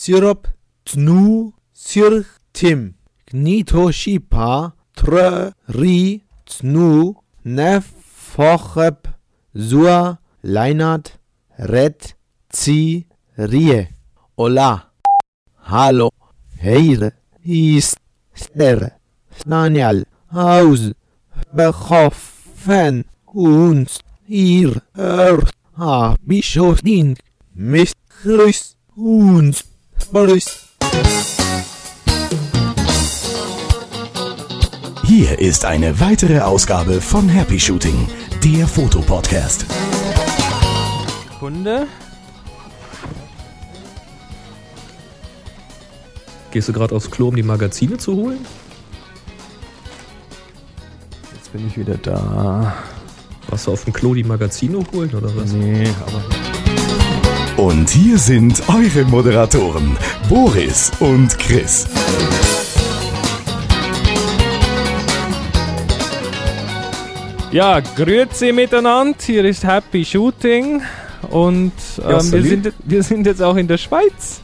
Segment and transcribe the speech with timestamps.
[0.00, 0.46] Syrup,
[0.84, 2.94] Tnu, Sir, Tim.
[3.26, 9.08] Gnito Shipa, Tre, Ri, Tnu, Nef, Fochep,
[9.56, 11.18] Sua, Leinat,
[11.58, 12.14] Red,
[12.48, 13.88] Zi, Rie.
[14.36, 14.92] Ola.
[15.64, 16.10] Hallo.
[16.62, 17.14] Heire.
[17.42, 17.96] Ist.
[18.32, 18.92] Ster.
[19.44, 20.06] Daniel.
[20.30, 20.92] Haus.
[21.52, 23.04] Behoffen.
[23.34, 23.98] Uns.
[24.28, 24.80] Ihr.
[24.94, 25.50] Hört.
[25.76, 26.14] Ha.
[26.22, 27.16] Bischofin.
[27.52, 27.96] Mist.
[28.22, 28.76] Grüß.
[28.94, 29.67] Uns.
[30.12, 30.68] Grüß.
[35.04, 38.08] Hier ist eine weitere Ausgabe von Happy Shooting,
[38.44, 39.64] der Fotopodcast.
[41.38, 41.86] Kunde.
[46.50, 48.44] Gehst du gerade aufs Klo, um die Magazine zu holen?
[51.34, 52.74] Jetzt bin ich wieder da.
[53.48, 55.52] Warst du auf dem Klo die Magazine holen oder was?
[55.52, 56.47] Nee, aber.
[57.58, 59.96] Und hier sind eure Moderatoren,
[60.28, 61.88] Boris und Chris.
[67.50, 69.18] Ja, grüezi miteinander.
[69.20, 70.82] Hier ist Happy Shooting.
[71.30, 74.40] Und ähm, Ja, wir, sind, wir sind jetzt auch in der Schweiz.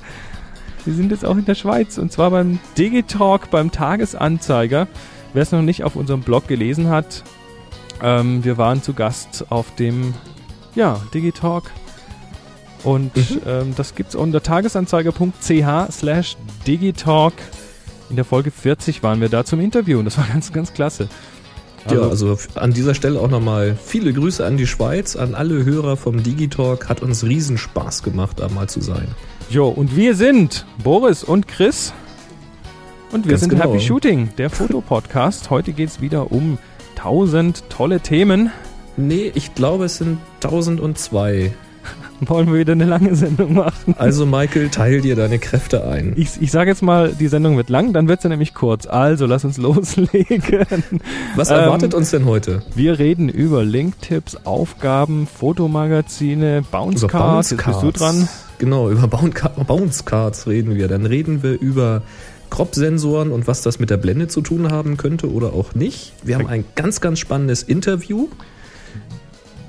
[0.85, 1.99] Wir sind jetzt auch in der Schweiz.
[1.99, 4.89] Und zwar beim Digitalk, beim Tagesanzeiger.
[5.35, 7.23] Wer es noch nicht auf unserem Blog gelesen hat,
[8.03, 10.15] ähm, wir waren zu Gast auf dem
[10.75, 11.71] ja, Digitalk.
[12.85, 13.41] Und Mhm.
[13.47, 17.33] ähm, das gibt's unter tagesanzeiger.ch slash Digitalk.
[18.11, 21.09] In der Folge 40 waren wir da zum Interview und das war ganz, ganz klasse.
[21.91, 25.65] ja, also f- an dieser Stelle auch nochmal viele Grüße an die Schweiz, an alle
[25.65, 26.89] Hörer vom Digitalk.
[26.89, 29.09] Hat uns riesen Spaß gemacht, da mal zu sein.
[29.51, 31.93] Jo, und wir sind Boris und Chris.
[33.13, 33.65] Und wir Ganz sind genau.
[33.73, 35.49] Happy Shooting, der Fotopodcast.
[35.51, 36.59] Heute geht's wieder um
[36.97, 38.51] 1000 tolle Themen.
[38.97, 41.53] Nee, ich glaube, es sind 1002.
[42.21, 43.95] Wollen wir wieder eine lange Sendung machen?
[43.99, 46.15] Also, Michael, teil dir deine Kräfte ein.
[46.17, 48.87] Ich, ich sage jetzt mal, die Sendung wird lang, dann wird sie nämlich kurz.
[48.87, 50.65] Also, lass uns loslegen.
[51.37, 52.63] Was Ähm, erwartet uns denn heute?
[52.75, 57.51] Wir reden über Linktipps, Aufgaben, Fotomagazine, Bounce Über Cards.
[57.51, 58.29] Jetzt bist du dran.
[58.59, 60.89] Genau, über Bounce Ca- Bounce Cards reden wir.
[60.89, 62.03] Dann reden wir über
[62.51, 66.13] Crop-Sensoren und was das mit der Blende zu tun haben könnte oder auch nicht.
[66.23, 68.29] Wir haben ein ganz, ganz spannendes Interview.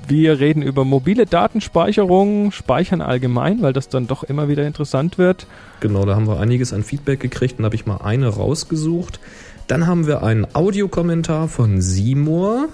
[0.08, 5.46] Wir reden über mobile Datenspeicherung, Speichern allgemein, weil das dann doch immer wieder interessant wird.
[5.80, 9.18] Genau, da haben wir einiges an Feedback gekriegt und habe ich mal eine rausgesucht.
[9.66, 12.68] Dann haben wir einen Audiokommentar von Seymour.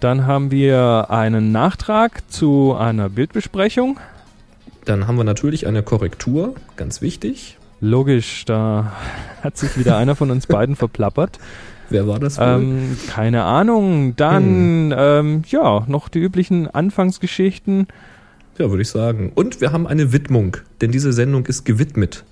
[0.00, 3.98] Dann haben wir einen Nachtrag zu einer Bildbesprechung.
[4.84, 7.56] Dann haben wir natürlich eine Korrektur, ganz wichtig.
[7.80, 8.92] Logisch, da
[9.42, 11.38] hat sich wieder einer von uns beiden verplappert.
[11.94, 12.38] Wer war das?
[12.40, 14.16] Ähm, keine Ahnung.
[14.16, 17.86] Dann, ähm, ja, noch die üblichen Anfangsgeschichten.
[18.58, 19.30] Ja, würde ich sagen.
[19.36, 22.24] Und wir haben eine Widmung, denn diese Sendung ist gewidmet.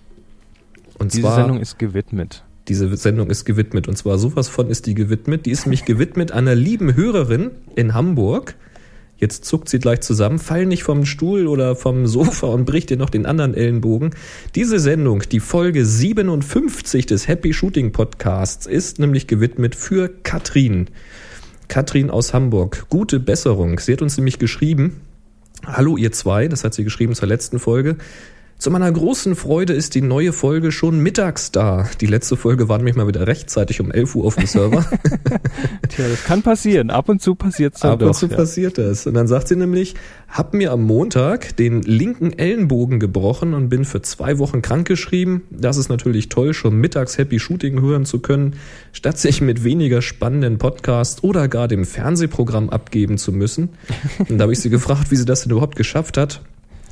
[0.99, 2.43] Und Diese zwar Sendung ist gewidmet.
[2.67, 5.47] Diese Sendung ist gewidmet und zwar sowas von ist die gewidmet.
[5.47, 8.56] Die ist nämlich gewidmet einer lieben Hörerin in Hamburg.
[9.22, 12.97] Jetzt zuckt sie gleich zusammen, fall nicht vom Stuhl oder vom Sofa und bricht dir
[12.97, 14.16] noch den anderen Ellenbogen.
[14.56, 20.88] Diese Sendung, die Folge 57 des Happy Shooting Podcasts, ist nämlich gewidmet für Katrin.
[21.69, 22.87] Katrin aus Hamburg.
[22.88, 23.78] Gute Besserung.
[23.78, 25.00] Sie hat uns nämlich geschrieben,
[25.65, 27.99] Hallo ihr zwei, das hat sie geschrieben zur letzten Folge.
[28.62, 31.89] Zu meiner großen Freude ist die neue Folge schon mittags da.
[32.00, 34.84] Die letzte Folge war nämlich mal wieder rechtzeitig um 11 Uhr auf dem Server.
[35.89, 36.91] Tja, das kann passieren.
[36.91, 38.06] Ab und zu passiert es dann Ab doch.
[38.06, 38.37] und zu ja.
[38.37, 39.05] passiert das.
[39.09, 39.97] Und dann sagt sie nämlich,
[40.28, 45.43] hab mir am Montag den linken Ellenbogen gebrochen und bin für zwei Wochen krankgeschrieben.
[45.51, 48.55] Das ist natürlich toll, schon mittags Happy Shooting hören zu können,
[48.93, 53.71] statt sich mit weniger spannenden Podcasts oder gar dem Fernsehprogramm abgeben zu müssen.
[54.21, 56.43] Und da habe ich sie gefragt, wie sie das denn überhaupt geschafft hat.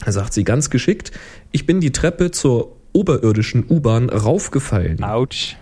[0.06, 1.12] Sagt sie ganz geschickt,
[1.52, 5.02] ich bin die Treppe zur oberirdischen U-Bahn raufgefallen.
[5.04, 5.56] Autsch.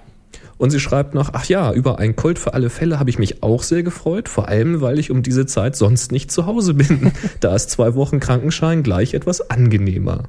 [0.56, 3.42] Und sie schreibt noch, ach ja, über ein Colt für alle Fälle habe ich mich
[3.44, 7.12] auch sehr gefreut, vor allem weil ich um diese Zeit sonst nicht zu Hause bin.
[7.40, 10.24] da ist zwei Wochen Krankenschein gleich etwas angenehmer.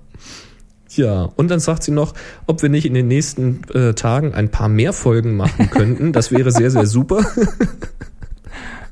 [0.91, 2.13] Ja, und dann sagt sie noch,
[2.47, 6.13] ob wir nicht in den nächsten äh, Tagen ein paar mehr Folgen machen könnten.
[6.13, 7.25] Das wäre sehr, sehr super.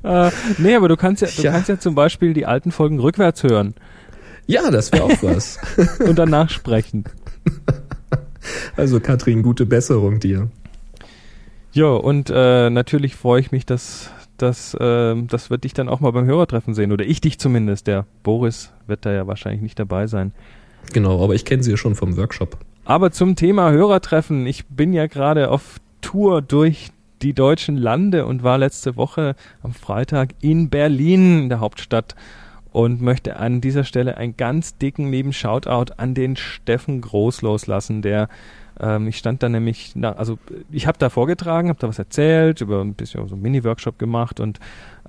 [0.03, 0.29] Äh,
[0.59, 1.51] nee, aber du kannst ja, du Ja.
[1.51, 3.73] kannst ja zum Beispiel die alten Folgen rückwärts hören
[4.47, 5.59] Ja, das wäre auch was.
[5.99, 7.03] und danach sprechen.
[8.75, 10.49] Also Katrin, gute Besserung dir.
[11.73, 15.99] Jo, und äh, natürlich freue ich mich, dass, dass, äh, dass wir dich dann auch
[15.99, 16.91] mal beim Hörertreffen sehen.
[16.91, 17.87] Oder ich dich zumindest.
[17.87, 20.31] Der Boris wird da ja wahrscheinlich nicht dabei sein.
[20.93, 22.57] Genau, aber ich kenne sie ja schon vom Workshop.
[22.85, 24.47] Aber zum Thema Hörertreffen.
[24.47, 26.91] Ich bin ja gerade auf Tour durch
[27.21, 32.15] die deutschen Lande und war letzte Woche am Freitag in Berlin, in der Hauptstadt.
[32.77, 38.03] Und möchte an dieser Stelle einen ganz dicken lieben Shoutout an den Steffen Groß loslassen,
[38.03, 38.29] der
[38.79, 40.37] ähm, ich stand da nämlich, na, also
[40.69, 44.39] ich habe da vorgetragen, habe da was erzählt, über ein bisschen so einen Mini-Workshop gemacht
[44.39, 44.59] und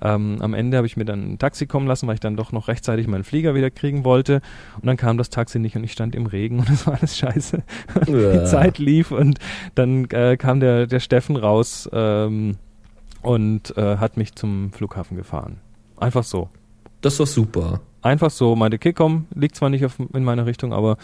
[0.00, 2.52] ähm, am Ende habe ich mir dann ein Taxi kommen lassen, weil ich dann doch
[2.52, 4.40] noch rechtzeitig meinen Flieger wieder kriegen wollte.
[4.76, 7.18] Und dann kam das Taxi nicht und ich stand im Regen und es war alles
[7.18, 7.62] scheiße.
[8.06, 8.32] Ja.
[8.32, 9.40] Die Zeit lief und
[9.74, 12.56] dann äh, kam der, der Steffen raus ähm,
[13.20, 15.58] und äh, hat mich zum Flughafen gefahren.
[15.98, 16.48] Einfach so.
[17.00, 17.80] Das ist doch super.
[18.02, 20.96] Einfach so, meinte, okay, komm, liegt zwar nicht auf, in meiner Richtung, aber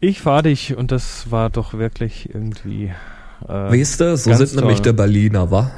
[0.00, 2.92] ich fahre dich und das war doch wirklich irgendwie.
[3.46, 4.84] Äh, Weißt du, so sind nämlich toll.
[4.84, 5.70] der Berliner, wa?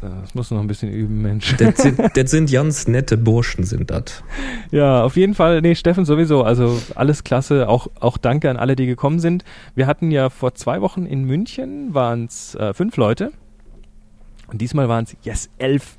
[0.00, 1.56] Das muss noch ein bisschen üben, Mensch.
[1.56, 4.22] Das sind, das sind ganz nette Burschen, sind das.
[4.70, 5.60] Ja, auf jeden Fall.
[5.60, 6.44] Nee, Steffen sowieso.
[6.44, 7.68] Also alles klasse.
[7.68, 9.44] Auch, auch danke an alle, die gekommen sind.
[9.74, 13.32] Wir hatten ja vor zwei Wochen in München waren es äh, fünf Leute.
[14.48, 15.98] Und diesmal waren es, yes, elf.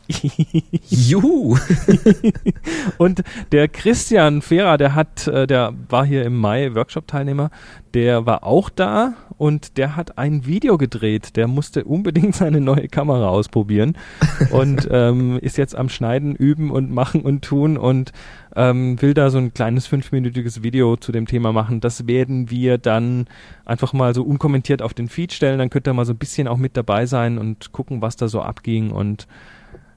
[0.90, 1.58] Juhu!
[2.98, 7.52] Und der Christian Fehrer, der hat, äh, der war hier im Mai Workshop-Teilnehmer,
[7.94, 11.36] der war auch da und der hat ein Video gedreht.
[11.36, 13.98] Der musste unbedingt seine neue Kamera ausprobieren
[14.52, 18.12] und ähm, ist jetzt am Schneiden, üben und machen und tun und
[18.56, 21.80] ähm, will da so ein kleines fünfminütiges Video zu dem Thema machen.
[21.80, 23.28] Das werden wir dann
[23.66, 25.60] einfach mal so unkommentiert auf den Feed stellen.
[25.60, 28.28] Dann könnt ihr mal so ein bisschen auch mit dabei sein und gucken, was da
[28.28, 29.28] so abging und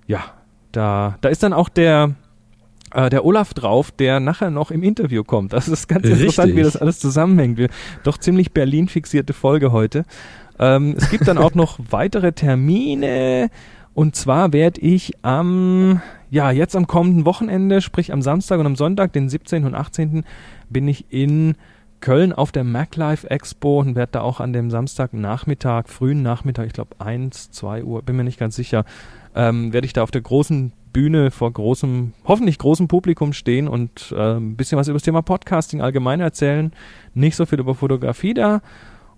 [0.06, 0.24] ja,
[0.72, 2.14] da, da ist dann auch der,
[2.94, 5.52] äh, der Olaf drauf, der nachher noch im Interview kommt.
[5.52, 6.56] Das ist ganz interessant, Richtig.
[6.56, 7.58] wie das alles zusammenhängt.
[7.58, 7.68] Wir,
[8.02, 10.04] doch ziemlich Berlin fixierte Folge heute.
[10.58, 13.50] Ähm, es gibt dann auch noch weitere Termine.
[13.94, 16.00] Und zwar werde ich am,
[16.30, 19.64] ja, jetzt am kommenden Wochenende, sprich am Samstag und am Sonntag, den 17.
[19.64, 20.24] und 18.
[20.70, 21.56] bin ich in
[22.00, 26.72] Köln auf der MacLife Expo und werde da auch an dem Samstagnachmittag, frühen Nachmittag, ich
[26.72, 28.84] glaube 1, 2 Uhr, bin mir nicht ganz sicher,
[29.34, 34.12] ähm, werde ich da auf der großen Bühne vor großem, hoffentlich großem Publikum stehen und
[34.16, 36.72] äh, ein bisschen was über das Thema Podcasting allgemein erzählen.
[37.14, 38.62] Nicht so viel über Fotografie da.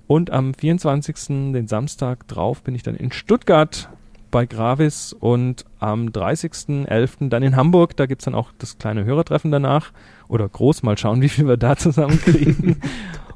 [0.06, 1.52] Und am 24.
[1.52, 3.88] den Samstag drauf bin ich dann in Stuttgart
[4.30, 7.28] bei Gravis und am 30.11.
[7.28, 7.96] dann in Hamburg.
[7.96, 9.92] Da gibt's dann auch das kleine Hörertreffen danach.
[10.28, 12.80] Oder groß, mal schauen, wie viel wir da zusammenkriegen.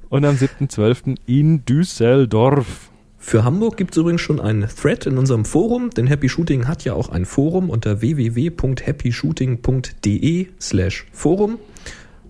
[0.09, 1.17] und am 7.12.
[1.27, 2.91] in Düsseldorf.
[3.29, 6.85] Für Hamburg gibt es übrigens schon einen Thread in unserem Forum, denn Happy Shooting hat
[6.85, 11.59] ja auch ein Forum unter www.happyshooting.de slash Forum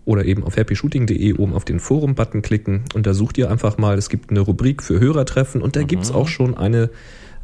[0.04, 3.96] oder eben auf happyshooting.de oben auf den Forum-Button klicken und da sucht ihr einfach mal,
[3.96, 6.90] es gibt eine Rubrik für Hörertreffen und da gibt's auch schon eine,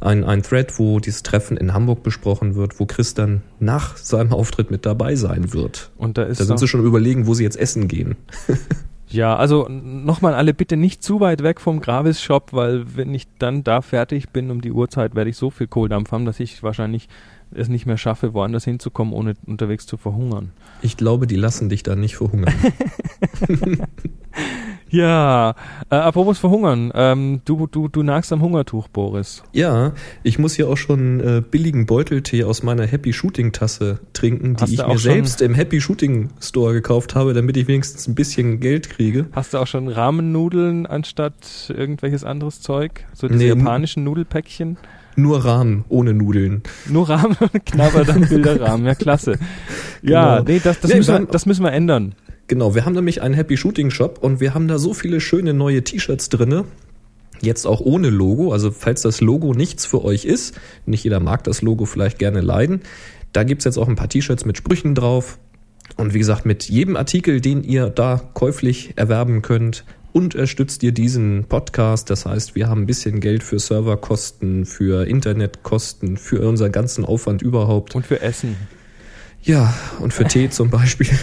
[0.01, 4.33] ein, ein Thread, wo dieses Treffen in Hamburg besprochen wird, wo Chris dann nach seinem
[4.33, 5.91] Auftritt mit dabei sein wird.
[5.95, 8.17] Und da ist Da sind sie schon überlegen, wo sie jetzt essen gehen.
[9.07, 13.63] Ja, also nochmal alle bitte nicht zu weit weg vom Gravis-Shop, weil wenn ich dann
[13.63, 17.07] da fertig bin um die Uhrzeit, werde ich so viel Kohldampf haben, dass ich wahrscheinlich
[17.57, 20.51] es nicht mehr schaffe, woanders hinzukommen, ohne unterwegs zu verhungern.
[20.81, 22.53] Ich glaube, die lassen dich da nicht verhungern.
[24.89, 25.55] Ja,
[25.89, 29.43] äh, apropos verhungern, ähm, du, du, du nagst am Hungertuch, Boris.
[29.51, 29.93] Ja,
[30.23, 34.69] ich muss hier auch schon äh, billigen Beuteltee aus meiner Happy Shooting Tasse trinken, Hast
[34.69, 38.15] die ich auch mir selbst im Happy Shooting Store gekauft habe, damit ich wenigstens ein
[38.15, 39.25] bisschen Geld kriege.
[39.33, 43.05] Hast du auch schon Rahmennudeln anstatt irgendwelches anderes Zeug?
[43.13, 44.77] So diese Nee, japanischen Nudelpäckchen?
[45.15, 46.61] Nur Rahmen, ohne Nudeln.
[46.89, 48.85] Nur Rahmen und knabber dann Bilderrahmen.
[48.85, 49.37] Ja, klasse.
[50.01, 50.47] Ja, Genau.
[50.51, 52.15] nee, das, das, Nee, müssen wir wir, haben- das müssen wir ändern.
[52.47, 55.53] Genau, wir haben nämlich einen Happy Shooting Shop und wir haben da so viele schöne
[55.53, 56.65] neue T-Shirts drinne.
[57.41, 60.55] Jetzt auch ohne Logo, also falls das Logo nichts für euch ist,
[60.85, 62.81] nicht jeder mag das Logo vielleicht gerne leiden,
[63.33, 65.37] da gibt's jetzt auch ein paar T-Shirts mit Sprüchen drauf.
[65.97, 69.83] Und wie gesagt, mit jedem Artikel, den ihr da käuflich erwerben könnt,
[70.15, 72.09] unterstützt ihr diesen Podcast.
[72.09, 77.41] Das heißt, wir haben ein bisschen Geld für Serverkosten, für Internetkosten, für unseren ganzen Aufwand
[77.41, 77.95] überhaupt.
[77.95, 78.55] Und für Essen.
[79.43, 81.09] Ja, und für Tee zum Beispiel.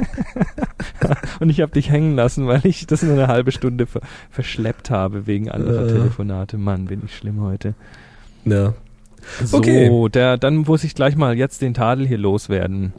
[1.40, 4.90] Und ich habe dich hängen lassen, weil ich das nur eine halbe Stunde ver verschleppt
[4.90, 5.92] habe wegen anderer Äh.
[5.92, 6.58] Telefonate.
[6.58, 7.74] Mann, bin ich schlimm heute.
[8.44, 8.74] Ja.
[9.44, 10.08] So, Okay.
[10.12, 12.92] der, dann muss ich gleich mal jetzt den Tadel hier loswerden.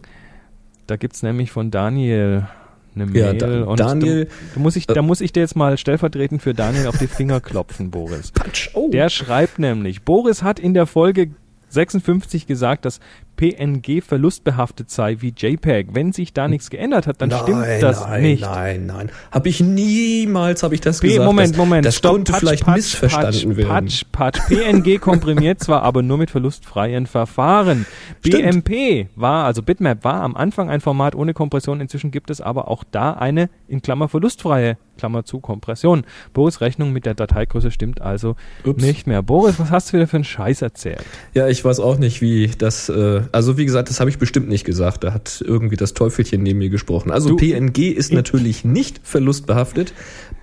[0.90, 2.48] Da gibt's nämlich von Daniel
[2.96, 3.22] eine Mail.
[3.22, 6.42] Ja, da, und Daniel, Da, da, muss ich, da muss ich dir jetzt mal stellvertretend
[6.42, 8.32] für Daniel auf die Finger klopfen, Boris.
[8.32, 8.90] Patsch, oh.
[8.90, 11.30] Der schreibt nämlich, Boris hat in der Folge
[11.70, 13.00] 56 gesagt, dass
[13.40, 15.94] PNG verlustbehaftet sei wie JPEG.
[15.94, 18.42] Wenn sich da nichts geändert hat, dann stimmt das nein, nicht.
[18.42, 21.26] Nein, nein, Habe ich niemals, habe ich das P gesagt.
[21.26, 21.86] Moment, Moment.
[21.86, 23.70] Das stopp, konnte Patsch, vielleicht Patsch, missverstanden Patsch, werden.
[23.70, 24.40] Patsch, Patsch.
[24.50, 27.86] PNG komprimiert zwar, aber nur mit verlustfreien Verfahren.
[28.28, 28.66] Stimmt.
[28.66, 31.80] BMP war, also Bitmap war am Anfang ein Format ohne Kompression.
[31.80, 36.04] Inzwischen gibt es aber auch da eine, in Klammer verlustfreie, Klammer zu, Kompression.
[36.34, 38.84] Boris Rechnung mit der Dateigröße stimmt also Ups.
[38.84, 39.22] nicht mehr.
[39.22, 41.06] Boris, was hast du wieder für einen Scheiß erzählt?
[41.34, 42.90] Ja, ich weiß auch nicht, wie das.
[42.90, 45.04] Äh, also wie gesagt, das habe ich bestimmt nicht gesagt.
[45.04, 47.12] Da hat irgendwie das Teufelchen neben mir gesprochen.
[47.12, 49.94] Also Du- PNG ist ich- natürlich nicht verlustbehaftet.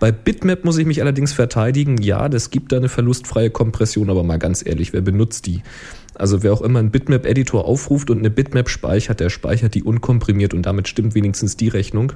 [0.01, 1.99] Bei Bitmap muss ich mich allerdings verteidigen.
[2.03, 5.63] Ja, das gibt da eine verlustfreie Kompression, aber mal ganz ehrlich, wer benutzt die?
[6.15, 10.55] Also wer auch immer einen Bitmap-Editor aufruft und eine Bitmap speichert, der speichert die unkomprimiert
[10.55, 12.13] und damit stimmt wenigstens die Rechnung.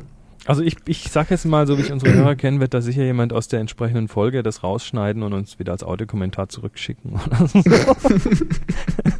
[0.46, 3.04] Also ich, ich sag jetzt mal, so wie ich unsere Hörer kenne, wird da sicher
[3.04, 7.62] jemand aus der entsprechenden Folge das rausschneiden und uns wieder als Audiokommentar zurückschicken oder so.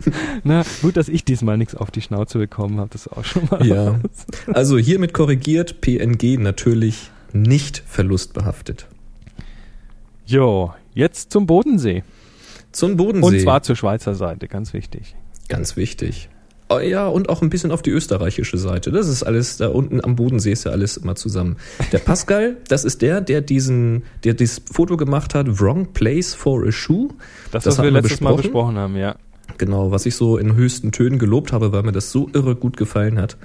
[0.44, 3.48] Na, gut, dass ich diesmal nichts auf die Schnauze bekommen habe, das ist auch schon
[3.50, 3.98] mal Ja.
[4.02, 4.54] was.
[4.54, 8.86] Also hiermit korrigiert, PNG natürlich nicht verlustbehaftet.
[10.26, 12.04] Jo, jetzt zum Bodensee.
[12.72, 13.26] Zum Bodensee.
[13.26, 15.14] Und zwar zur Schweizer Seite, ganz wichtig.
[15.48, 16.28] Ganz wichtig.
[16.70, 18.90] Oh ja, und auch ein bisschen auf die österreichische Seite.
[18.92, 21.56] Das ist alles, da unten am Bodensee ist ja alles immer zusammen.
[21.92, 26.66] Der Pascal, das ist der, der diesen, der dieses Foto gemacht hat, Wrong Place for
[26.66, 27.08] a Shoe.
[27.52, 28.42] Das, Das was wir letztes Mal besprochen.
[28.42, 29.16] besprochen haben, ja.
[29.56, 32.76] Genau, was ich so in höchsten Tönen gelobt habe, weil mir das so irre gut
[32.76, 33.36] gefallen hat.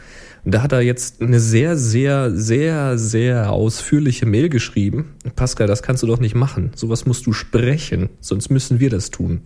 [0.46, 5.16] Da hat er jetzt eine sehr, sehr, sehr, sehr ausführliche Mail geschrieben.
[5.36, 6.72] Pascal, das kannst du doch nicht machen.
[6.76, 9.42] Sowas musst du sprechen, sonst müssen wir das tun.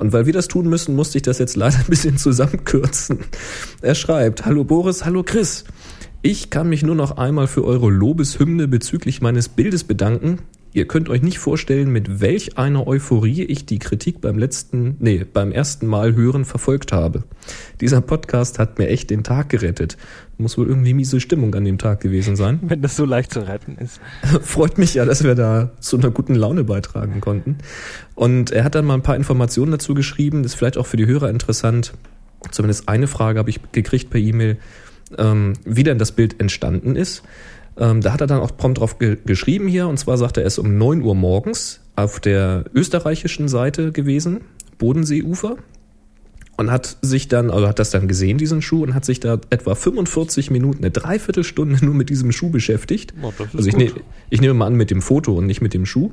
[0.00, 3.20] Und weil wir das tun müssen, musste ich das jetzt leider ein bisschen zusammenkürzen.
[3.80, 5.64] Er schreibt, hallo Boris, hallo Chris.
[6.22, 10.40] Ich kann mich nur noch einmal für eure Lobeshymne bezüglich meines Bildes bedanken.
[10.74, 15.26] Ihr könnt euch nicht vorstellen, mit welch einer Euphorie ich die Kritik beim letzten, nee,
[15.30, 17.24] beim ersten Mal hören verfolgt habe.
[17.82, 19.98] Dieser Podcast hat mir echt den Tag gerettet.
[20.38, 22.58] Muss wohl irgendwie miese Stimmung an dem Tag gewesen sein.
[22.62, 24.00] Wenn das so leicht zu retten ist.
[24.40, 27.58] Freut mich ja, dass wir da zu einer guten Laune beitragen konnten.
[28.14, 31.06] Und er hat dann mal ein paar Informationen dazu geschrieben, ist vielleicht auch für die
[31.06, 31.92] Hörer interessant.
[32.50, 34.56] Zumindest eine Frage habe ich gekriegt per E-Mail,
[35.18, 37.22] ähm, wie denn das Bild entstanden ist.
[37.78, 40.42] Ähm, da hat er dann auch prompt drauf ge geschrieben hier, und zwar sagt er,
[40.42, 44.42] er ist um 9 Uhr morgens auf der österreichischen Seite gewesen,
[44.78, 45.56] Bodenseeufer,
[46.56, 49.38] und hat sich dann, also hat das dann gesehen, diesen Schuh, und hat sich da
[49.50, 53.14] etwa 45 Minuten, eine Dreiviertelstunde nur mit diesem Schuh beschäftigt.
[53.22, 53.90] Oh, Also ich, ne,
[54.30, 56.12] ich nehme mal an mit dem Foto und nicht mit dem Schuh.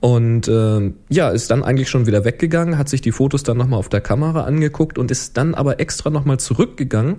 [0.00, 3.78] Und ähm, ja, ist dann eigentlich schon wieder weggegangen, hat sich die Fotos dann nochmal
[3.78, 7.16] auf der Kamera angeguckt und ist dann aber extra nochmal zurückgegangen,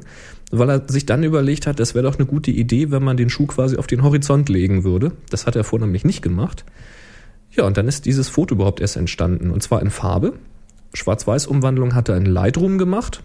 [0.52, 3.30] weil er sich dann überlegt hat, das wäre doch eine gute Idee, wenn man den
[3.30, 5.12] Schuh quasi auf den Horizont legen würde.
[5.32, 6.66] Das hat er vorher nämlich nicht gemacht.
[7.52, 9.50] Ja, und dann ist dieses Foto überhaupt erst entstanden.
[9.50, 10.34] Und zwar in Farbe.
[10.94, 13.24] Schwarz-Weiß-Umwandlung hat er in Lightroom gemacht.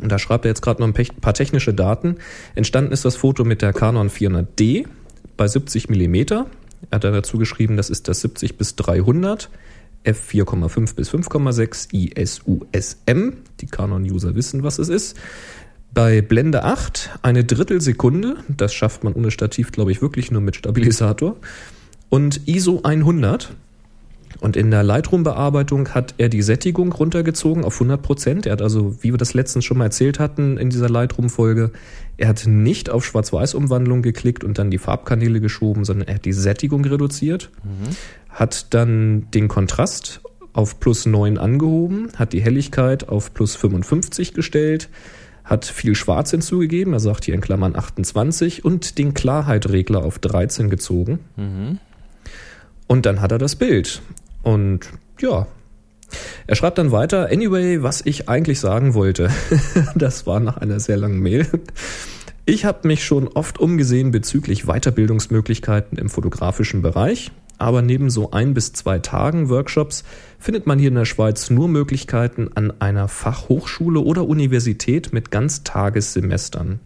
[0.00, 2.16] Und da schreibt er jetzt gerade noch ein paar technische Daten.
[2.54, 4.86] Entstanden ist das Foto mit der Canon 400D
[5.36, 6.46] bei 70 Millimeter.
[6.92, 9.48] Er hat dann dazu geschrieben, das ist das 70 bis 300,
[10.04, 13.38] f4,5 bis 5,6, ISUSM.
[13.60, 15.16] Die Canon-User wissen, was es ist.
[15.94, 18.36] Bei Blende 8 eine Drittelsekunde.
[18.54, 21.36] Das schafft man ohne Stativ, glaube ich, wirklich nur mit Stabilisator.
[22.10, 23.54] Und ISO 100.
[24.40, 28.44] Und in der Lightroom-Bearbeitung hat er die Sättigung runtergezogen auf 100 Prozent.
[28.44, 31.70] Er hat also, wie wir das letztens schon mal erzählt hatten in dieser Lightroom-Folge,
[32.16, 36.32] er hat nicht auf Schwarz-Weiß-Umwandlung geklickt und dann die Farbkanäle geschoben, sondern er hat die
[36.32, 37.50] Sättigung reduziert,
[38.28, 40.20] hat dann den Kontrast
[40.52, 44.88] auf plus 9 angehoben, hat die Helligkeit auf plus 55 gestellt,
[45.44, 50.70] hat viel Schwarz hinzugegeben, er sagt hier in Klammern 28 und den Klarheitregler auf 13
[50.70, 51.20] gezogen.
[51.36, 51.78] Mhm.
[52.86, 54.02] Und dann hat er das Bild.
[54.42, 54.88] Und
[55.18, 55.46] ja.
[56.46, 59.30] Er schreibt dann weiter, anyway, was ich eigentlich sagen wollte.
[59.94, 61.46] das war nach einer sehr langen Mail.
[62.44, 67.30] Ich habe mich schon oft umgesehen bezüglich Weiterbildungsmöglichkeiten im fotografischen Bereich.
[67.58, 70.02] aber neben so ein bis zwei Tagen Workshops
[70.40, 76.80] findet man hier in der Schweiz nur Möglichkeiten an einer Fachhochschule oder Universität mit Ganztagessemestern,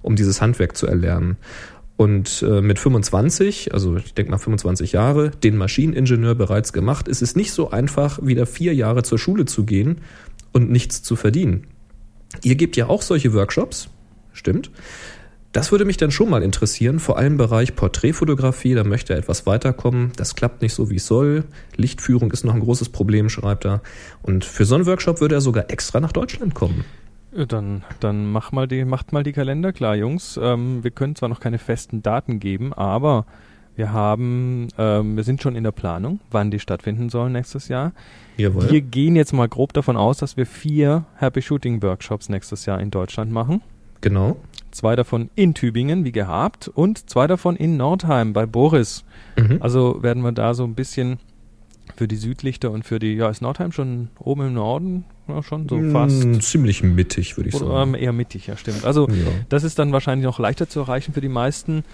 [0.00, 1.36] um dieses Handwerk zu erlernen.
[1.96, 7.22] Und äh, mit 25, also ich denke mal 25 Jahre, den Maschineningenieur bereits gemacht, ist
[7.22, 10.02] es nicht so einfach, wieder vier Jahre zur Schule zu gehen
[10.52, 11.66] und nichts zu verdienen.
[12.42, 13.88] Ihr gebt ja auch solche Workshops,
[14.32, 14.70] stimmt.
[15.52, 19.18] Das würde mich dann schon mal interessieren, vor allem im Bereich Porträtfotografie, da möchte er
[19.20, 20.12] etwas weiterkommen.
[20.16, 21.44] Das klappt nicht so, wie es soll.
[21.76, 23.80] Lichtführung ist noch ein großes Problem, schreibt er.
[24.20, 26.84] Und für so einen Workshop würde er sogar extra nach Deutschland kommen.
[27.48, 30.38] Dann, dann mach mal die, macht mal die Kalender klar, Jungs.
[30.42, 33.26] Ähm, wir können zwar noch keine festen Daten geben, aber
[33.76, 37.92] wir haben, ähm, wir sind schon in der Planung, wann die stattfinden sollen nächstes Jahr.
[38.38, 38.70] Jawohl.
[38.70, 42.80] Wir gehen jetzt mal grob davon aus, dass wir vier Happy Shooting Workshops nächstes Jahr
[42.80, 43.60] in Deutschland machen.
[44.00, 44.36] Genau.
[44.70, 49.04] Zwei davon in Tübingen, wie gehabt, und zwei davon in Nordheim bei Boris.
[49.36, 49.58] Mhm.
[49.60, 51.18] Also werden wir da so ein bisschen
[51.94, 55.04] für die Südlichter und für die, ja, ist Nordheim schon oben im Norden?
[55.28, 56.24] Ja, schon so fast.
[56.24, 57.94] Mm, ziemlich mittig, würde ich Oder sagen.
[57.94, 58.84] ähm, eher mittig, ja, stimmt.
[58.84, 59.14] Also Ja.
[59.48, 61.84] das ist dann wahrscheinlich noch leichter zu erreichen für die meisten.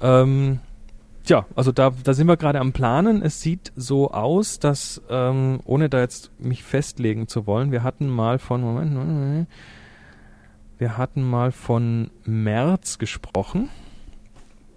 [0.00, 0.60] Ähm,
[1.24, 3.22] tja, also da, da sind wir gerade am Planen.
[3.22, 8.08] Es sieht so aus, dass, ähm, ohne da jetzt mich festlegen zu wollen, wir hatten
[8.08, 9.48] mal von, Moment, Moment,
[10.78, 13.68] wir hatten mal von März gesprochen.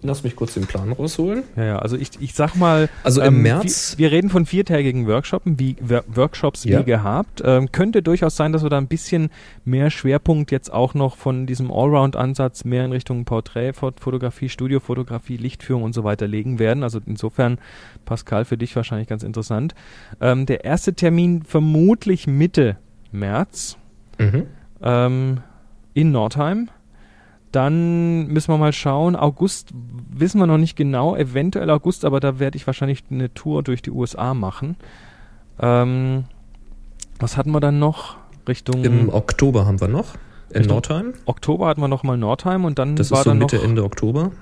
[0.02, 1.42] Lass mich kurz den Plan rausholen.
[1.56, 4.46] Ja, ja, also ich, ich sag mal, Also im ähm, März- Wir, wir reden von
[4.46, 6.80] viertägigen Workshops, wie, Wor- Workshops Ja.
[6.80, 7.42] wie gehabt.
[7.44, 9.28] Ähm, könnte durchaus sein, dass wir da ein bisschen
[9.66, 15.92] mehr Schwerpunkt jetzt auch noch von diesem Allround-Ansatz mehr in Richtung Porträtfotografie, Studiofotografie, Lichtführung und
[15.92, 16.82] so weiter legen werden.
[16.82, 17.58] Also insofern,
[18.06, 19.74] Pascal, für dich wahrscheinlich ganz interessant.
[20.20, 22.78] Ähm, der erste Termin vermutlich Mitte
[23.12, 23.76] März
[24.18, 24.46] Mhm.
[24.82, 25.40] ähm,
[25.92, 26.70] in Nordheim.
[27.52, 29.16] Dann müssen wir mal schauen.
[29.16, 29.70] August
[30.12, 33.82] wissen wir noch nicht genau, eventuell August, aber da werde ich wahrscheinlich eine Tour durch
[33.82, 34.76] die USA machen.
[35.58, 36.24] Ähm,
[37.18, 38.16] was hatten wir dann noch?
[38.48, 40.14] Richtung Im Oktober haben wir noch
[40.50, 41.12] in Richtung- Nordheim.
[41.26, 43.64] Oktober hatten wir noch mal Nordheim und dann Das war ist so dann Mitte, noch,
[43.64, 44.32] Ende Oktober.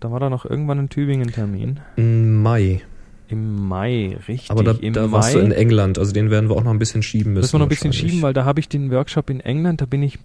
[0.00, 1.80] da war da noch irgendwann ein Tübingen-Termin.
[1.96, 2.82] Im Mai.
[3.28, 4.50] Im Mai, richtig.
[4.50, 6.70] Aber da, Im da Mai warst du in England, also den werden wir auch noch
[6.70, 7.42] ein bisschen schieben müssen.
[7.42, 9.86] müssen wir noch ein bisschen schieben, weil da habe ich den Workshop in England, da
[9.86, 10.18] bin ich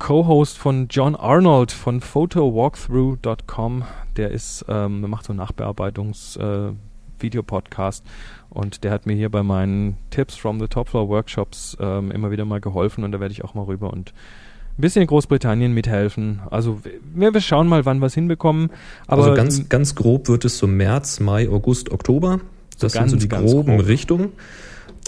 [0.00, 3.84] Co-Host von John Arnold von photowalkthrough.com.
[4.16, 6.72] Der ist, ähm, der macht so Nachbearbeitungs äh,
[8.48, 12.30] und der hat mir hier bei meinen Tips from the Top Floor Workshops ähm, immer
[12.30, 14.14] wieder mal geholfen und da werde ich auch mal rüber und
[14.78, 16.40] ein bisschen in Großbritannien mithelfen.
[16.50, 16.80] Also
[17.14, 18.70] wir, wir schauen mal, wann wir es hinbekommen.
[19.06, 22.40] Aber also ganz, ganz grob wird es so März, Mai, August, Oktober.
[22.78, 23.86] Das sind so ganz, die ganz groben grob.
[23.86, 24.32] Richtungen.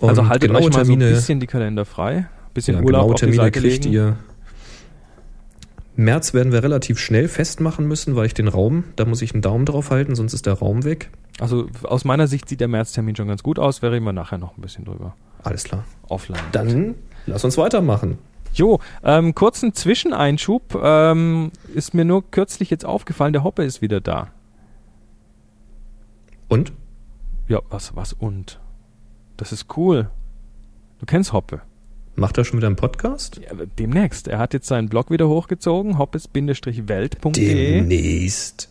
[0.02, 2.28] also Und haltet genaue euch mal so ein Termine, bisschen die Kalender frei.
[2.52, 4.18] Bisschen ja, Urlaub die Termine kriegt ihr.
[5.94, 9.42] März werden wir relativ schnell festmachen müssen, weil ich den Raum, da muss ich einen
[9.42, 11.10] Daumen drauf halten, sonst ist der Raum weg.
[11.38, 13.82] Also aus meiner Sicht sieht der Märztermin schon ganz gut aus.
[13.82, 15.14] Wir reden wir nachher noch ein bisschen drüber.
[15.42, 15.84] Alles klar.
[16.08, 16.40] Offline.
[16.52, 16.94] Dann
[17.26, 18.18] lass uns weitermachen.
[18.54, 20.78] Jo, ähm, kurzen Zwischeneinschub.
[20.82, 24.28] Ähm, ist mir nur kürzlich jetzt aufgefallen, der Hoppe ist wieder da.
[26.48, 26.72] Und?
[27.48, 28.60] Ja, was, was und?
[29.36, 30.10] Das ist cool.
[30.98, 31.62] Du kennst Hoppe.
[32.14, 33.40] Macht er schon wieder einen Podcast?
[33.42, 34.28] Ja, demnächst.
[34.28, 37.80] Er hat jetzt seinen Blog wieder hochgezogen, hoppes-welt.de.
[37.80, 38.68] Demnächst.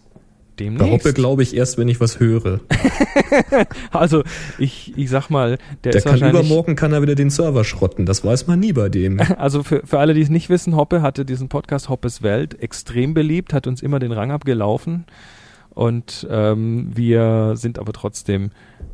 [0.58, 0.91] Bei Demnächst.
[0.91, 2.60] Hoppe glaube ich erst, wenn ich was höre.
[3.91, 4.23] Also,
[4.58, 6.45] ich, ich sag mal, der, Der ist kann wahrscheinlich...
[6.45, 8.06] übermorgen kann er wieder den Server schrotten.
[8.06, 9.19] Das weiß man nie bei dem.
[9.38, 13.13] Also für, für alle, die es nicht wissen, Hoppe hatte diesen Podcast Hoppes Welt extrem
[13.13, 15.06] beliebt, hat uns immer den Rang abgelaufen.
[15.74, 18.52] Und ähm, wir sind aber trotzdem,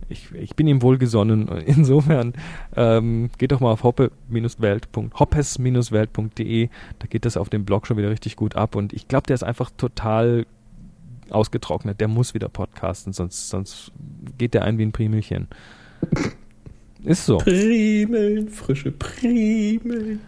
[0.09, 1.47] ich, ich bin ihm wohlgesonnen.
[1.65, 2.33] Insofern
[2.75, 6.69] ähm, geht doch mal auf hoppes-welt.de.
[6.99, 8.75] Da geht das auf dem Blog schon wieder richtig gut ab.
[8.75, 10.45] Und ich glaube, der ist einfach total
[11.29, 11.99] ausgetrocknet.
[11.99, 13.91] Der muss wieder podcasten, sonst, sonst
[14.37, 15.47] geht der ein wie ein Primelchen.
[17.03, 17.37] Ist so.
[17.37, 20.21] Primeln, frische Primeln.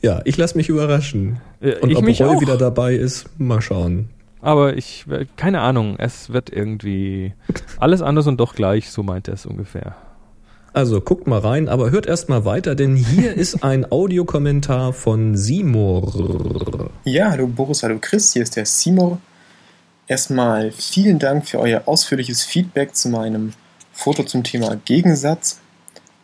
[0.00, 1.40] Ja, ich lasse mich überraschen.
[1.60, 2.40] Äh, Und ich ob Roy auch.
[2.40, 4.10] wieder dabei ist, mal schauen.
[4.42, 7.32] Aber ich, keine Ahnung, es wird irgendwie
[7.78, 9.96] alles anders und doch gleich, so meint er es ungefähr.
[10.74, 15.36] Also guckt mal rein, aber hört erst mal weiter, denn hier ist ein Audiokommentar von
[15.36, 16.90] Simor.
[17.04, 19.18] Ja, hallo Boris, hallo Chris, hier ist der Simor.
[20.08, 23.52] Erstmal vielen Dank für euer ausführliches Feedback zu meinem
[23.92, 25.60] Foto zum Thema Gegensatz.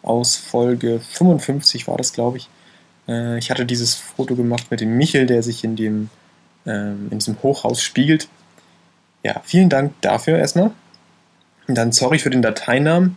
[0.02, 2.48] Aus Folge 55 war das, glaube ich.
[3.06, 6.08] Äh, Ich hatte dieses Foto gemacht mit dem Michel, der sich in, dem,
[6.68, 8.28] ähm, in diesem Hochhaus spiegelt.
[9.22, 10.70] Ja, vielen Dank dafür erstmal.
[11.66, 13.16] Und dann sorry für den Dateinamen,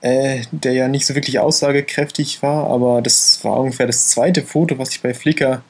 [0.00, 4.78] äh, der ja nicht so wirklich aussagekräftig war, aber das war ungefähr das zweite Foto,
[4.78, 5.62] was ich bei Flickr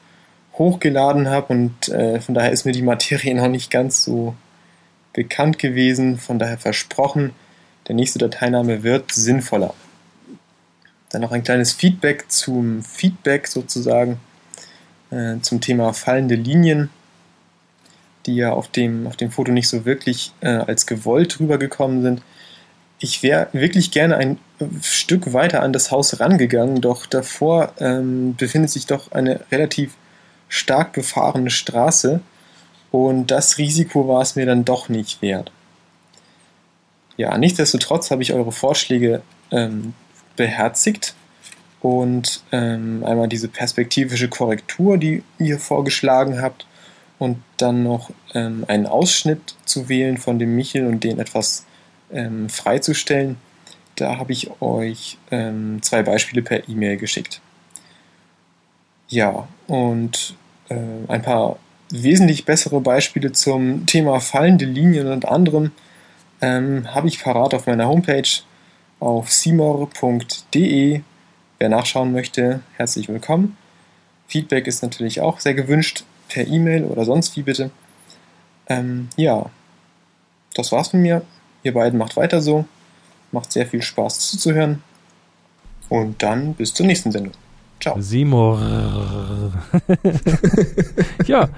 [0.57, 4.35] hochgeladen habe und äh, von daher ist mir die Materie noch nicht ganz so
[5.13, 6.17] bekannt gewesen.
[6.17, 7.31] Von daher versprochen,
[7.87, 9.73] der nächste Dateiname wird sinnvoller.
[11.09, 14.19] Dann noch ein kleines Feedback zum Feedback sozusagen
[15.11, 16.89] äh, zum Thema fallende Linien,
[18.25, 22.21] die ja auf dem, auf dem Foto nicht so wirklich äh, als gewollt rübergekommen sind.
[22.99, 24.39] Ich wäre wirklich gerne ein
[24.81, 29.93] Stück weiter an das Haus rangegangen, doch davor ähm, befindet sich doch eine relativ
[30.47, 32.21] stark befahrene Straße
[32.91, 35.51] und das Risiko war es mir dann doch nicht wert.
[37.17, 39.93] Ja, nichtsdestotrotz habe ich eure Vorschläge ähm,
[40.35, 41.15] beherzigt
[41.81, 46.65] und ähm, einmal diese perspektivische Korrektur, die ihr vorgeschlagen habt
[47.19, 51.65] und dann noch ähm, einen Ausschnitt zu wählen von dem Michel und den etwas
[52.11, 53.37] ähm, freizustellen.
[53.95, 57.39] Da habe ich euch ähm, zwei Beispiele per E-Mail geschickt.
[59.07, 60.35] Ja, und
[60.69, 60.75] äh,
[61.07, 61.57] ein paar
[61.91, 65.71] wesentlich bessere Beispiele zum Thema fallende Linien und anderem
[66.41, 68.27] ähm, habe ich parat auf meiner Homepage
[68.99, 71.01] auf simor.de.
[71.59, 73.57] Wer nachschauen möchte, herzlich willkommen.
[74.27, 77.71] Feedback ist natürlich auch sehr gewünscht, per E-Mail oder sonst wie bitte.
[78.67, 79.49] Ähm, ja,
[80.53, 81.21] das war's von mir.
[81.63, 82.65] Ihr beiden macht weiter so.
[83.31, 84.81] Macht sehr viel Spaß zuzuhören.
[85.89, 87.33] Und dann bis zur nächsten Sendung.
[87.79, 87.99] Ciao.
[87.99, 88.59] Simor.
[91.25, 91.49] ja,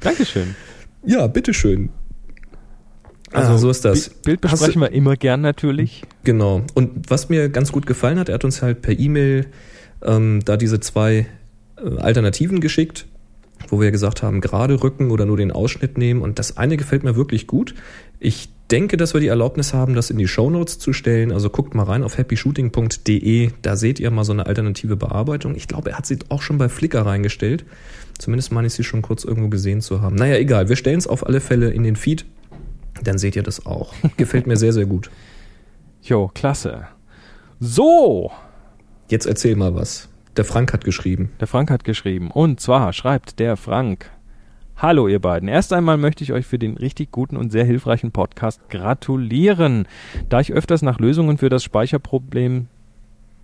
[0.00, 0.54] Dankeschön.
[1.04, 1.90] Ja, bitteschön.
[3.32, 4.08] Also, ah, so ist das.
[4.08, 6.02] Bild besprechen wir immer gern natürlich.
[6.24, 6.62] Genau.
[6.74, 9.46] Und was mir ganz gut gefallen hat, er hat uns halt per E-Mail
[10.02, 11.26] ähm, da diese zwei
[11.76, 13.06] äh, Alternativen geschickt,
[13.70, 16.22] wo wir gesagt haben, gerade rücken oder nur den Ausschnitt nehmen.
[16.22, 17.74] Und das eine gefällt mir wirklich gut.
[18.18, 21.32] Ich denke, dass wir die Erlaubnis haben, das in die Show Notes zu stellen.
[21.32, 23.50] Also guckt mal rein auf happyshooting.de.
[23.62, 25.54] Da seht ihr mal so eine alternative Bearbeitung.
[25.56, 27.64] Ich glaube, er hat sie auch schon bei Flickr reingestellt.
[28.18, 30.16] Zumindest meine ich sie schon kurz irgendwo gesehen zu haben.
[30.16, 30.68] Naja, egal.
[30.68, 32.26] Wir stellen es auf alle Fälle in den Feed
[33.02, 33.94] dann seht ihr das auch.
[34.16, 35.10] Gefällt mir sehr, sehr gut.
[36.02, 36.86] Jo, klasse.
[37.58, 38.30] So.
[39.08, 40.08] Jetzt erzähl mal was.
[40.40, 41.32] Der Frank hat geschrieben.
[41.38, 42.30] Der Frank hat geschrieben.
[42.30, 44.10] Und zwar schreibt der Frank.
[44.74, 45.50] Hallo ihr beiden.
[45.50, 49.86] Erst einmal möchte ich euch für den richtig guten und sehr hilfreichen Podcast gratulieren.
[50.30, 52.68] Da ich öfters nach Lösungen für das Speicherproblem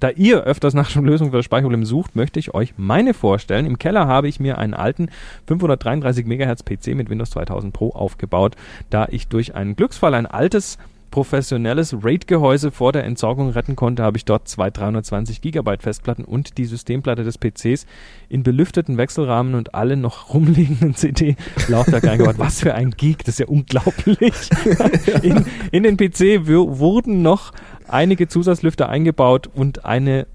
[0.00, 3.66] da ihr öfters nach Lösungen für das Speicherproblem sucht, möchte ich euch meine vorstellen.
[3.66, 5.10] Im Keller habe ich mir einen alten
[5.48, 8.56] 533 MHz PC mit Windows 2000 Pro aufgebaut,
[8.88, 10.78] da ich durch einen Glücksfall ein altes
[11.10, 16.58] professionelles RAID-Gehäuse vor der Entsorgung retten konnte, habe ich dort zwei 320 GB Festplatten und
[16.58, 17.86] die Systemplatte des PCs
[18.28, 22.38] in belüfteten Wechselrahmen und alle noch rumliegenden CD-Laufwerke eingebaut.
[22.38, 24.34] Was für ein Geek, das ist ja unglaublich.
[25.22, 27.52] in, in den PC wurden noch
[27.88, 30.26] einige Zusatzlüfter eingebaut und eine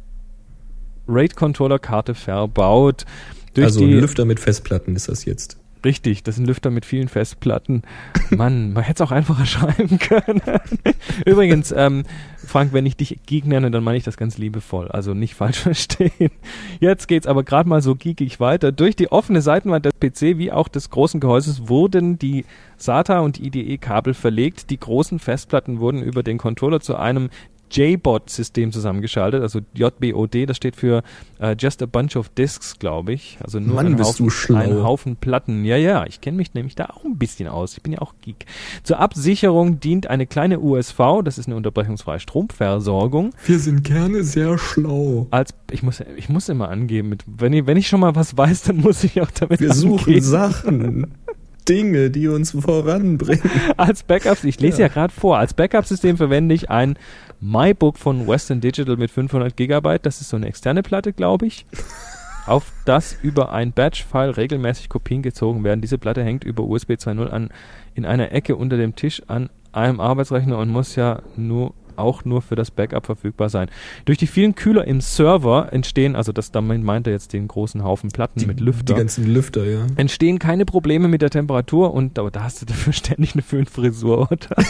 [1.08, 3.06] RAID-Controller-Karte verbaut.
[3.54, 5.61] Durch also die, Lüfter mit Festplatten ist das jetzt.
[5.84, 7.82] Richtig, das sind Lüfter mit vielen Festplatten.
[8.30, 10.41] Mann, man hätte es auch einfacher schreiben können.
[11.26, 12.04] Übrigens, ähm,
[12.38, 14.89] Frank, wenn ich dich Geek nenne, dann meine ich das ganz liebevoll.
[14.89, 16.32] Also nicht falsch verstehen.
[16.80, 18.72] Jetzt geht's aber gerade mal so geekig weiter.
[18.72, 22.46] Durch die offene Seitenwand des PC wie auch des großen Gehäuses wurden die
[22.78, 24.70] SATA und IDE-Kabel verlegt.
[24.70, 27.30] Die großen Festplatten wurden über den Controller zu einem
[27.72, 31.04] JBOD-System zusammengeschaltet, also JBOD, das steht für
[31.42, 33.38] uh, Just a Bunch of Disks, glaube ich.
[33.44, 34.58] Also nur Mann, ein, bist Haufen, du schlau.
[34.58, 35.66] ein Haufen Platten.
[35.66, 37.74] Ja, ja, ich kenne mich nämlich da auch ein bisschen aus.
[37.78, 38.46] Ich bin ja auch Geek.
[38.84, 43.32] Zur Absicherung dient eine kleine USV, das ist eine unterbrechungsfreie Stromversorgung.
[43.46, 45.28] Wir sind gerne sehr schlau.
[45.32, 48.38] Als ich muss ich muss immer angeben, mit, wenn, ich, wenn ich schon mal was
[48.38, 49.98] weiß, dann muss ich auch damit Wir angeben.
[49.98, 51.08] suchen Sachen.
[51.72, 53.50] Dinge, die uns voranbringen.
[53.78, 56.98] Als Backup, ich lese ja, ja gerade vor, als Backup-System verwende ich ein
[57.40, 60.06] MyBook von Western Digital mit 500 Gigabyte.
[60.06, 61.66] Das ist so eine externe Platte, glaube ich.
[62.46, 65.80] auf das über ein Batch-File regelmäßig Kopien gezogen werden.
[65.80, 67.50] Diese Platte hängt über USB 2.0 an
[67.94, 72.41] in einer Ecke unter dem Tisch an einem Arbeitsrechner und muss ja nur auch nur
[72.41, 73.69] für das Backup verfügbar sein.
[74.06, 77.84] Durch die vielen Kühler im Server entstehen, also das damit meint er jetzt den großen
[77.84, 78.93] Haufen Platten die, mit Lüfter.
[78.93, 79.86] Die ganzen Lüfter, ja.
[79.95, 84.32] Entstehen keine Probleme mit der Temperatur und aber da hast du dafür ständig eine Föhnfrisur,
[84.32, 84.63] oder?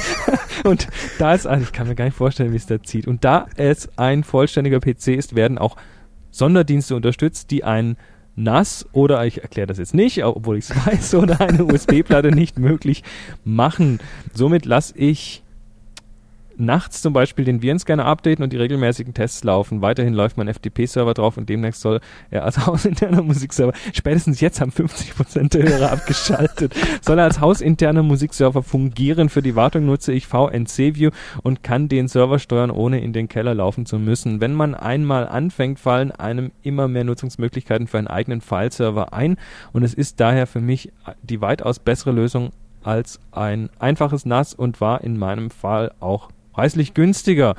[0.63, 0.87] und
[1.19, 3.07] da ist, also ich kann mir gar nicht vorstellen, wie es da zieht.
[3.07, 5.75] Und da es ein vollständiger PC ist, werden auch
[6.31, 7.97] Sonderdienste unterstützt, die ein
[8.35, 12.59] NAS oder ich erkläre das jetzt nicht, obwohl ich es weiß, oder eine USB-Platte nicht
[12.59, 13.03] möglich
[13.43, 13.99] machen.
[14.33, 15.43] Somit lasse ich
[16.61, 19.81] nachts zum Beispiel den Virenscanner updaten und die regelmäßigen Tests laufen.
[19.81, 24.71] Weiterhin läuft mein FTP-Server drauf und demnächst soll er als hausinterner Musikserver, spätestens jetzt haben
[24.71, 29.29] 50% der Hörer abgeschaltet, soll er als hausinterner Musikserver fungieren.
[29.29, 31.11] Für die Wartung nutze ich VNC-View
[31.43, 34.41] und kann den Server steuern, ohne in den Keller laufen zu müssen.
[34.41, 39.37] Wenn man einmal anfängt, fallen einem immer mehr Nutzungsmöglichkeiten für einen eigenen File-Server ein
[39.73, 40.91] und es ist daher für mich
[41.23, 42.51] die weitaus bessere Lösung
[42.83, 47.55] als ein einfaches NAS und war in meinem Fall auch preislich günstiger.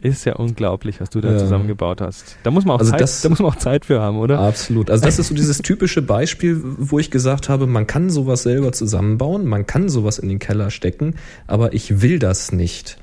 [0.02, 1.38] Ist ja unglaublich, was du da Ja.
[1.38, 2.36] zusammengebaut hast.
[2.42, 4.40] Da muss man auch Also Zeit, das- da muss man auch Zeit für haben, oder?
[4.40, 4.90] Absolut.
[4.90, 8.72] Also das ist so dieses typische Beispiel, wo ich gesagt habe, man kann sowas selber
[8.72, 11.14] zusammenbauen, man kann sowas in den Keller stecken,
[11.46, 12.98] aber ich will das nicht.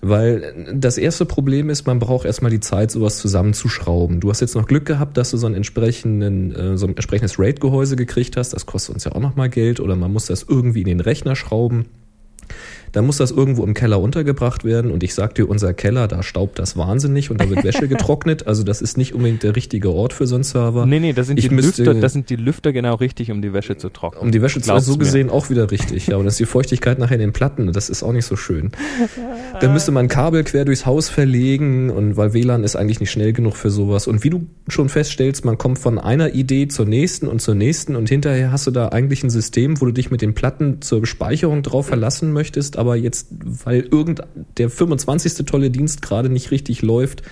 [0.00, 4.20] Weil das erste Problem ist, man braucht erstmal die Zeit, sowas zusammenzuschrauben.
[4.20, 7.38] Du hast jetzt noch Glück gehabt, dass du so, einen entsprechenden, äh, so ein entsprechendes
[7.38, 8.52] RAID-Gehäuse gekriegt hast.
[8.52, 9.80] Das kostet uns ja auch nochmal Geld.
[9.80, 11.86] Oder man muss das irgendwie in den Rechner schrauben.
[12.92, 14.90] Dann muss das irgendwo im Keller untergebracht werden.
[14.90, 18.46] Und ich sag dir, unser Keller, da staubt das wahnsinnig und da wird Wäsche getrocknet.
[18.46, 20.86] Also das ist nicht unbedingt der richtige Ort für so einen Server.
[20.86, 23.42] Nee, nee, das sind, Ich die müsste- Lüfter, das sind die Lüfter genau richtig, um
[23.42, 24.22] die Wäsche zu trocknen.
[24.22, 24.98] Um die Wäsche zu Glaub's so mir.
[24.98, 26.06] gesehen auch wieder richtig.
[26.06, 27.72] Ja, und das ist die Feuchtigkeit nachher in den Platten.
[27.72, 28.70] Das ist auch nicht so schön.
[29.60, 33.32] Dann müsste man Kabel quer durchs Haus verlegen und weil WLAN ist eigentlich nicht schnell
[33.32, 34.06] genug für sowas.
[34.06, 37.96] Und wie du schon feststellst, man kommt von einer Idee zur nächsten und zur nächsten
[37.96, 41.04] und hinterher hast du da eigentlich ein System, wo du dich mit den Platten zur
[41.06, 43.28] Speicherung drauf verlassen möchtest, aber jetzt,
[43.64, 44.22] weil irgend
[44.56, 45.44] der 25.
[45.44, 47.22] tolle Dienst gerade nicht richtig läuft,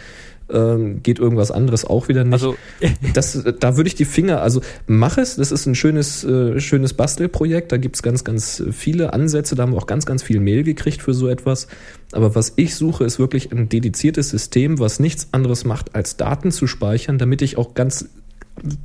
[0.49, 2.57] ähm, geht irgendwas anderes auch wieder nicht Also,
[3.15, 6.95] das, da würde ich die Finger, also mach es, das ist ein schönes, äh, schönes
[6.95, 10.63] Bastelprojekt, da gibt's ganz, ganz viele Ansätze, da haben wir auch ganz, ganz viel Mail
[10.63, 11.67] gekriegt für so etwas.
[12.13, 16.53] Aber was ich suche, ist wirklich ein dediziertes System, was nichts anderes macht, als Daten
[16.53, 18.09] zu speichern, damit ich auch ganz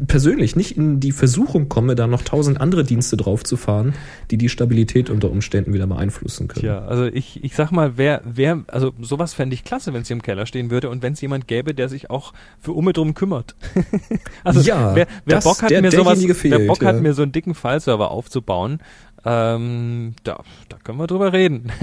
[0.05, 3.93] persönlich nicht in die Versuchung komme, da noch tausend andere Dienste draufzufahren,
[4.29, 6.62] die die Stabilität unter Umständen wieder beeinflussen können.
[6.62, 10.07] Tja, also ich, ich sag mal, wer, wer, also sowas fände ich klasse, wenn es
[10.07, 12.93] hier im Keller stehen würde und wenn es jemand gäbe, der sich auch für Umme
[12.93, 13.55] drum kümmert.
[14.43, 16.89] also Ja, wer, wer das- Bock hat der- mir sowas, derjenige wer fehlt, Bock ja.
[16.89, 18.79] hat mir so einen dicken File-Server aufzubauen,
[19.23, 21.71] ähm, da, da können wir drüber reden.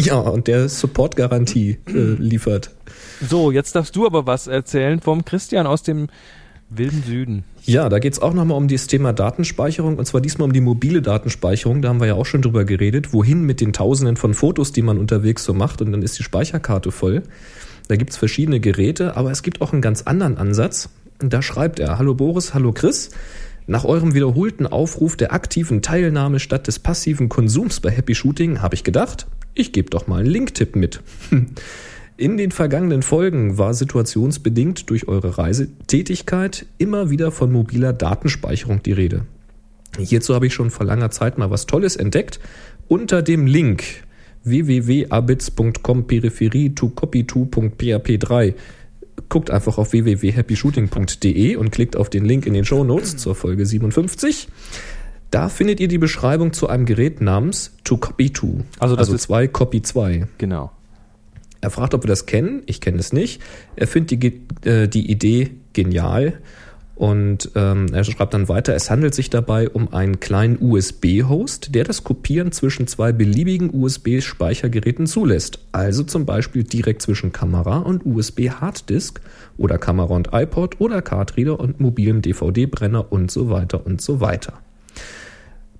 [0.00, 2.70] Ja, und der Support-Garantie äh, liefert.
[3.20, 6.06] so, jetzt darfst du aber was erzählen vom Christian aus dem
[6.70, 7.44] wilden Süden.
[7.62, 11.02] Ja, da geht's auch nochmal um das Thema Datenspeicherung und zwar diesmal um die mobile
[11.02, 11.82] Datenspeicherung.
[11.82, 13.12] Da haben wir ja auch schon drüber geredet.
[13.12, 16.22] Wohin mit den Tausenden von Fotos, die man unterwegs so macht und dann ist die
[16.22, 17.22] Speicherkarte voll.
[17.88, 20.90] Da gibt's verschiedene Geräte, aber es gibt auch einen ganz anderen Ansatz.
[21.20, 23.10] Und da schreibt er, hallo Boris, hallo Chris.
[23.66, 28.74] Nach eurem wiederholten Aufruf der aktiven Teilnahme statt des passiven Konsums bei Happy Shooting habe
[28.74, 31.00] ich gedacht, ich gebe doch mal einen Linktipp mit.
[32.18, 38.90] In den vergangenen Folgen war situationsbedingt durch eure Reisetätigkeit immer wieder von mobiler Datenspeicherung die
[38.90, 39.24] Rede.
[39.96, 42.40] Hierzu habe ich schon vor langer Zeit mal was Tolles entdeckt.
[42.88, 43.84] Unter dem Link
[44.42, 48.54] www.abits.com Peripherie to copy2.php3
[49.28, 53.64] guckt einfach auf www.happyshooting.de und klickt auf den Link in den Show Notes zur Folge
[53.64, 54.48] 57.
[55.30, 58.64] Da findet ihr die Beschreibung zu einem Gerät namens To Copy 2.
[58.80, 60.26] Also das also ist- 2 Copy 2.
[60.38, 60.72] Genau.
[61.60, 62.62] Er fragt, ob wir das kennen.
[62.66, 63.40] Ich kenne es nicht.
[63.76, 66.40] Er findet die, äh, die Idee genial.
[66.98, 71.84] Und ähm, er schreibt dann weiter, es handelt sich dabei um einen kleinen USB-Host, der
[71.84, 75.60] das Kopieren zwischen zwei beliebigen USB-Speichergeräten zulässt.
[75.70, 79.20] Also zum Beispiel direkt zwischen Kamera und USB-Harddisk
[79.58, 84.54] oder Kamera und iPod oder Cardreader und mobilem DVD-Brenner und so weiter und so weiter.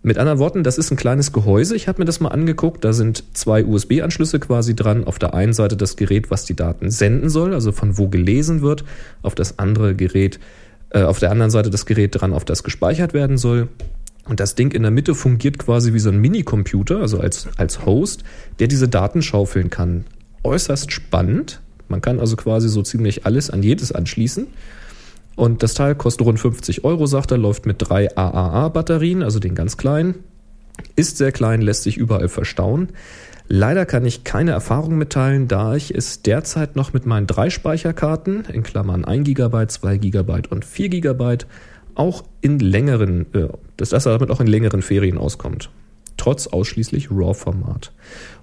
[0.03, 1.75] Mit anderen Worten, das ist ein kleines Gehäuse.
[1.75, 2.85] Ich habe mir das mal angeguckt.
[2.85, 5.05] Da sind zwei USB-Anschlüsse quasi dran.
[5.05, 8.63] Auf der einen Seite das Gerät, was die Daten senden soll, also von wo gelesen
[8.63, 8.85] wird.
[9.23, 10.39] Auf das andere Gerät,
[10.91, 13.69] äh, auf der anderen Seite das Gerät dran, auf das gespeichert werden soll.
[14.25, 17.85] Und das Ding in der Mitte fungiert quasi wie so ein Minicomputer, also als, als
[17.85, 18.23] Host,
[18.61, 20.05] der diese Daten schaufeln kann.
[20.45, 21.61] Äußerst spannend.
[21.89, 24.47] Man kann also quasi so ziemlich alles an jedes anschließen.
[25.39, 29.55] Und das Teil kostet rund 50 Euro, sagt er, läuft mit drei AAA-Batterien, also den
[29.55, 30.17] ganz kleinen.
[30.97, 32.89] Ist sehr klein, lässt sich überall verstauen.
[33.47, 38.47] Leider kann ich keine Erfahrung mitteilen, da ich es derzeit noch mit meinen drei Speicherkarten,
[38.53, 41.39] in Klammern 1 GB, 2 GB und 4 GB,
[41.95, 43.47] auch in längeren, äh,
[43.77, 45.71] dass das damit auch in längeren Ferien auskommt.
[46.17, 47.93] Trotz ausschließlich RAW-Format.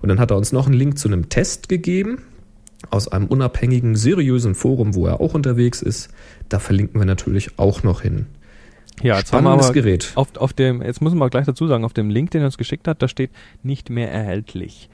[0.01, 2.19] Und dann hat er uns noch einen Link zu einem Test gegeben,
[2.91, 6.09] aus einem unabhängigen, seriösen Forum, wo er auch unterwegs ist.
[6.49, 8.27] Da verlinken wir natürlich auch noch hin.
[9.01, 10.11] Ja, jetzt haben wir Spannendes Gerät.
[10.15, 12.57] auf, auf dem, jetzt müssen wir gleich dazu sagen, auf dem Link, den er uns
[12.57, 14.89] geschickt hat, da steht nicht mehr erhältlich.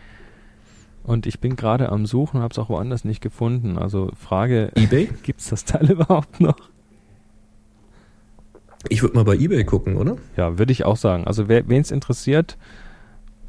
[1.03, 3.77] Und ich bin gerade am Suchen und habe es auch woanders nicht gefunden.
[3.77, 5.09] Also Frage, Ebay?
[5.23, 6.57] gibt's das Teil überhaupt noch?
[8.89, 10.17] Ich würde mal bei Ebay gucken, oder?
[10.35, 11.25] Ja, würde ich auch sagen.
[11.25, 12.57] Also wen es interessiert,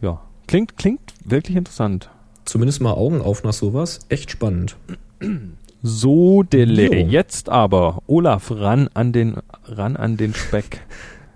[0.03, 2.11] ja, klingt, klingt wirklich interessant.
[2.45, 4.01] Zumindest mal Augen auf nach sowas.
[4.09, 4.77] Echt spannend.
[5.83, 6.87] So, Dele.
[6.87, 7.07] Jo.
[7.09, 10.81] Jetzt aber, Olaf, ran an den, ran an den Speck.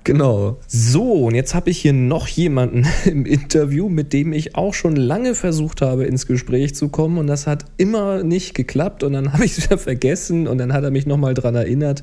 [0.06, 0.58] Genau.
[0.68, 4.94] So, und jetzt habe ich hier noch jemanden im Interview, mit dem ich auch schon
[4.94, 7.18] lange versucht habe, ins Gespräch zu kommen.
[7.18, 9.02] Und das hat immer nicht geklappt.
[9.02, 10.46] Und dann habe ich es wieder vergessen.
[10.46, 12.02] Und dann hat er mich nochmal dran erinnert.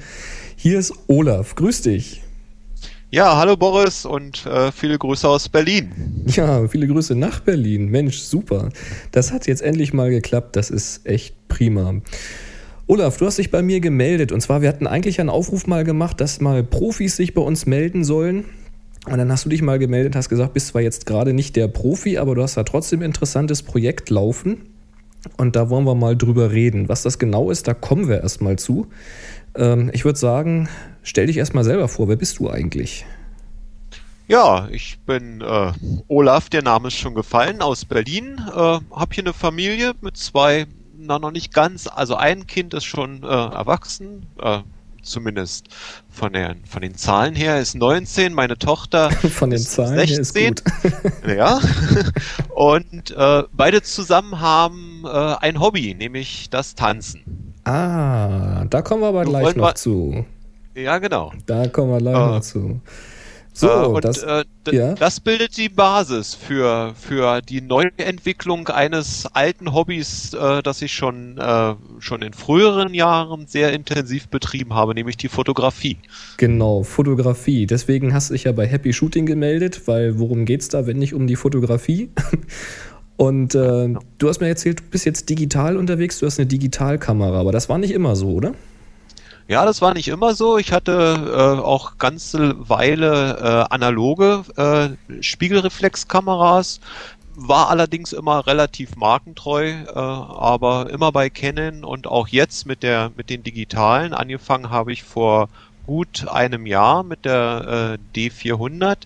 [0.57, 1.55] Hier ist Olaf.
[1.55, 2.22] Grüß dich.
[3.13, 5.91] Ja, hallo Boris und äh, viele Grüße aus Berlin.
[6.25, 7.91] Ja, viele Grüße nach Berlin.
[7.91, 8.69] Mensch, super.
[9.11, 10.55] Das hat jetzt endlich mal geklappt.
[10.55, 11.93] Das ist echt prima.
[12.87, 14.31] Olaf, du hast dich bei mir gemeldet.
[14.31, 17.67] Und zwar, wir hatten eigentlich einen Aufruf mal gemacht, dass mal Profis sich bei uns
[17.67, 18.45] melden sollen.
[19.05, 21.67] Und dann hast du dich mal gemeldet, hast gesagt, bist zwar jetzt gerade nicht der
[21.67, 24.69] Profi, aber du hast da trotzdem ein interessantes Projekt laufen.
[25.37, 26.89] Und da wollen wir mal drüber reden.
[26.89, 28.87] Was das genau ist, da kommen wir erstmal zu.
[29.55, 30.67] Ähm, ich würde sagen,
[31.03, 32.07] stell dich erstmal selber vor.
[32.07, 33.05] Wer bist du eigentlich?
[34.27, 35.73] Ja, ich bin äh,
[36.07, 38.41] Olaf, der Name ist schon gefallen, aus Berlin.
[38.49, 40.65] Äh, hab hier eine Familie mit zwei,
[40.97, 44.59] na noch nicht ganz, also ein Kind ist schon äh, erwachsen, äh,
[45.01, 45.67] zumindest
[46.09, 50.03] von, der, von den Zahlen her ist 19, meine Tochter Von den ist Zahlen her
[50.03, 50.47] ist 16.
[50.47, 50.63] gut.
[51.27, 51.59] Ja.
[52.55, 57.53] Und äh, beide zusammen haben äh, ein Hobby, nämlich das Tanzen.
[57.65, 60.25] Ah, da kommen wir aber gleich noch zu.
[60.75, 61.31] Ja, genau.
[61.45, 62.27] Da kommen wir gleich Ah.
[62.35, 62.81] noch zu.
[63.55, 64.95] So, äh, und das, äh, ja.
[64.95, 71.37] das bildet die Basis für, für die Neuentwicklung eines alten Hobbys, äh, das ich schon,
[71.37, 75.97] äh, schon in früheren Jahren sehr intensiv betrieben habe, nämlich die Fotografie.
[76.37, 77.67] genau, Fotografie.
[77.67, 81.13] Deswegen hast du dich ja bei Happy Shooting gemeldet, weil worum geht's da, wenn nicht
[81.13, 82.09] um die Fotografie?
[83.17, 83.99] Und äh, genau.
[84.17, 87.69] du hast mir erzählt, du bist jetzt digital unterwegs, du hast eine Digitalkamera, aber das
[87.69, 88.53] war nicht immer so, oder?
[89.47, 90.57] Ja, das war nicht immer so.
[90.57, 93.37] Ich hatte äh, auch ganze Weile
[93.69, 96.79] äh, analoge äh, Spiegelreflexkameras,
[97.35, 103.11] war allerdings immer relativ markentreu, äh, aber immer bei Canon und auch jetzt mit der
[103.17, 104.13] mit den digitalen.
[104.13, 105.49] Angefangen habe ich vor
[105.85, 108.99] gut einem Jahr mit der äh, D400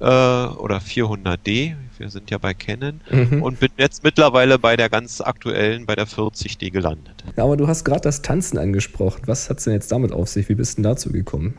[0.00, 1.74] äh, oder 400D.
[1.98, 3.42] Wir sind ja bei Canon Mhm.
[3.42, 7.24] und bin jetzt mittlerweile bei der ganz aktuellen, bei der 40D gelandet.
[7.36, 9.22] Ja, aber du hast gerade das Tanzen angesprochen.
[9.26, 10.48] Was hat's denn jetzt damit auf sich?
[10.48, 11.58] Wie bist du denn dazu gekommen?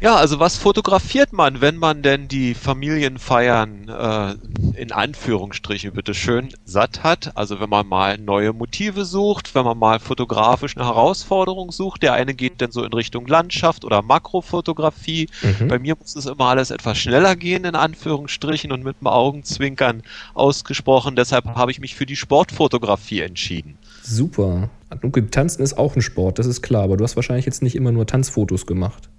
[0.00, 7.02] Ja, also was fotografiert man, wenn man denn die Familienfeiern äh, in Anführungsstriche bitteschön satt
[7.02, 7.36] hat?
[7.36, 12.04] Also wenn man mal neue Motive sucht, wenn man mal fotografisch eine Herausforderung sucht.
[12.04, 15.28] Der eine geht dann so in Richtung Landschaft oder Makrofotografie.
[15.42, 15.66] Mhm.
[15.66, 20.04] Bei mir muss es immer alles etwas schneller gehen, in Anführungsstrichen und mit dem Augenzwinkern
[20.32, 21.16] ausgesprochen.
[21.16, 23.78] Deshalb habe ich mich für die Sportfotografie entschieden.
[24.04, 24.70] Super.
[25.02, 27.74] Okay, Tanzen ist auch ein Sport, das ist klar, aber du hast wahrscheinlich jetzt nicht
[27.74, 29.10] immer nur Tanzfotos gemacht.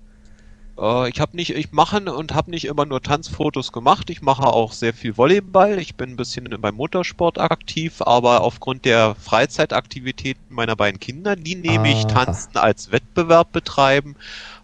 [0.79, 4.09] Äh, ich habe nicht, ich mache und habe nicht immer nur Tanzfotos gemacht.
[4.09, 5.79] Ich mache auch sehr viel Volleyball.
[5.79, 11.55] Ich bin ein bisschen beim Motorsport aktiv, aber aufgrund der Freizeitaktivitäten meiner beiden Kinder, die
[11.55, 12.25] nämlich Aha.
[12.25, 14.15] Tanzen als Wettbewerb betreiben,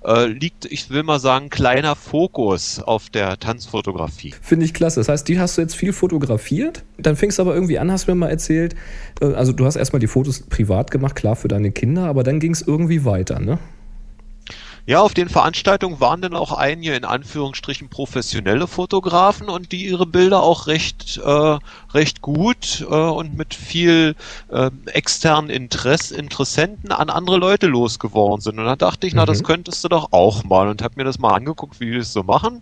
[0.05, 4.33] äh, liegt, ich will mal sagen, kleiner Fokus auf der Tanzfotografie.
[4.41, 4.99] Finde ich klasse.
[4.99, 6.83] Das heißt, die hast du jetzt viel fotografiert.
[6.97, 8.75] Dann fingst du aber irgendwie an, hast mir mal erzählt.
[9.19, 12.39] äh, Also du hast erstmal die Fotos privat gemacht, klar für deine Kinder, aber dann
[12.39, 13.59] ging es irgendwie weiter, ne?
[14.87, 20.05] Ja, auf den Veranstaltungen waren dann auch einige in Anführungsstrichen professionelle Fotografen und die ihre
[20.05, 21.57] Bilder auch recht, äh,
[21.95, 24.13] recht gut äh, und mit viel
[24.47, 28.59] äh, externen Interess Interessenten an andere Leute losgeworden sind.
[28.59, 29.43] Und da dachte ich, na, das Mhm.
[29.43, 32.21] könntest du doch auch mal und habe mir das mal angeguckt, wie die das so
[32.21, 32.61] machen.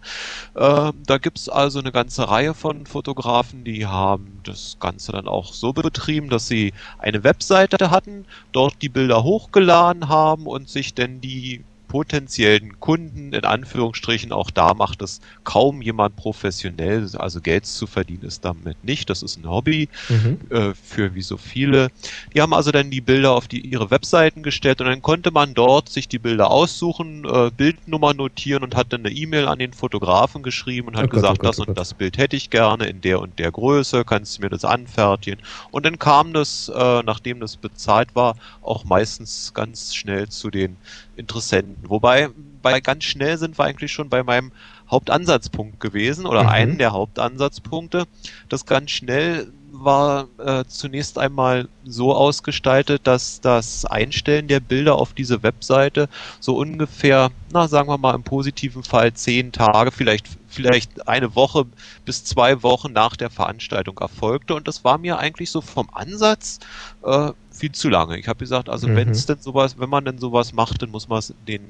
[0.55, 5.53] Äh, da gibt's also eine ganze Reihe von Fotografen, die haben das Ganze dann auch
[5.53, 11.21] so betrieben, dass sie eine Webseite hatten, dort die Bilder hochgeladen haben und sich denn
[11.21, 17.85] die potenziellen Kunden in Anführungsstrichen auch da macht es kaum jemand professionell, also Geld zu
[17.85, 20.39] verdienen ist damit nicht, das ist ein Hobby Mhm.
[20.49, 21.89] äh, für wie so viele.
[22.33, 25.53] Die haben also dann die Bilder auf die, ihre Webseiten gestellt und dann konnte man
[25.53, 29.73] dort sich die Bilder aussuchen, äh, Bildnummer notieren und hat dann eine E-Mail an den
[29.73, 32.35] Fotografen geschrieben und hat Oh Gott, oh gesagt, Gott, das oh und das Bild hätte
[32.35, 35.39] ich gerne in der und der Größe, kannst du mir das anfertigen?
[35.69, 40.77] Und dann kam das, äh, nachdem das bezahlt war, auch meistens ganz schnell zu den
[41.15, 41.89] Interessenten.
[41.89, 42.29] Wobei,
[42.61, 44.51] bei ganz schnell sind wir eigentlich schon bei meinem
[44.89, 46.49] Hauptansatzpunkt gewesen oder Mhm.
[46.49, 48.05] einen der Hauptansatzpunkte.
[48.49, 55.13] Das ganz schnell war äh, zunächst einmal so ausgestaltet, dass das Einstellen der Bilder auf
[55.13, 56.09] diese Webseite
[56.39, 61.65] so ungefähr, na sagen wir mal im positiven Fall zehn Tage, vielleicht vielleicht eine Woche
[62.05, 66.59] bis zwei Wochen nach der Veranstaltung erfolgte und das war mir eigentlich so vom Ansatz
[67.03, 68.17] äh, viel zu lange.
[68.17, 68.95] Ich habe gesagt, also Mhm.
[68.95, 71.61] wenn es denn sowas, wenn man denn sowas macht, dann muss man es den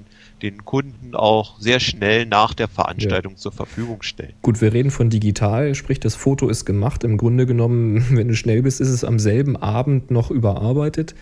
[0.41, 4.33] den Kunden auch sehr schnell nach der Veranstaltung zur Verfügung stellen.
[4.41, 7.03] Gut, wir reden von digital, sprich das Foto ist gemacht.
[7.03, 11.15] Im Grunde genommen, wenn du schnell bist, ist es am selben Abend noch überarbeitet.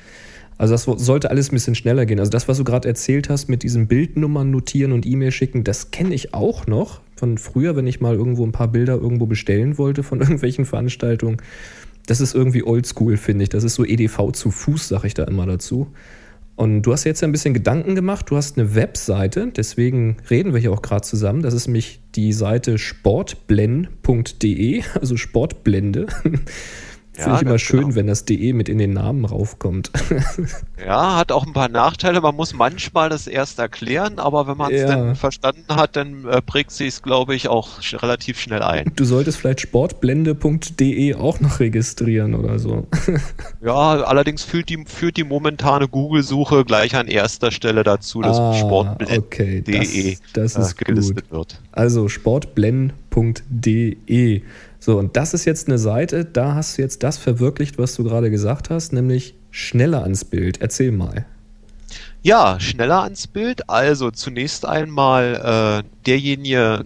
[0.57, 2.19] Also das sollte alles ein bisschen schneller gehen.
[2.19, 5.89] Also das, was du gerade erzählt hast mit diesen Bildnummern notieren und E-Mail schicken, das
[5.89, 9.77] kenne ich auch noch von früher, wenn ich mal irgendwo ein paar Bilder irgendwo bestellen
[9.79, 11.37] wollte von irgendwelchen Veranstaltungen.
[12.07, 13.49] Das ist irgendwie oldschool, finde ich.
[13.49, 15.91] Das ist so EDV zu Fuß, sage ich da immer dazu.
[16.55, 18.29] Und du hast jetzt ein bisschen Gedanken gemacht.
[18.29, 21.41] Du hast eine Webseite, deswegen reden wir hier auch gerade zusammen.
[21.41, 26.07] Das ist nämlich die Seite sportblend.de, also Sportblende.
[27.13, 27.95] Finde Ja, ich immer schön, genau.
[27.95, 29.91] wenn das DE mit in den Namen raufkommt.
[30.83, 32.21] Ja, hat auch ein paar Nachteile.
[32.21, 34.87] Man muss manchmal das erst erklären, aber wenn man es Ja.
[34.87, 37.69] dann verstanden hat, dann äh, prägt sich es, glaube ich, auch
[38.01, 38.91] relativ schnell ein.
[38.95, 42.87] Du solltest vielleicht sportblende.de auch noch registrieren oder so.
[43.63, 48.55] Ja, allerdings führt die, führt die momentane Google-Suche gleich an erster Stelle dazu, dass Ah,
[48.55, 49.61] sportblend.de okay,
[50.33, 50.87] das, das äh, ist gut.
[50.87, 51.61] gelistet wird.
[51.71, 54.41] Also sportblend.de.
[54.83, 58.03] So, und das ist jetzt eine Seite, da hast du jetzt das verwirklicht, was du
[58.03, 60.59] gerade gesagt hast, nämlich schneller ans Bild.
[60.59, 61.27] Erzähl mal.
[62.23, 63.69] Ja, schneller ans Bild.
[63.69, 66.85] Also zunächst einmal äh, derjenige,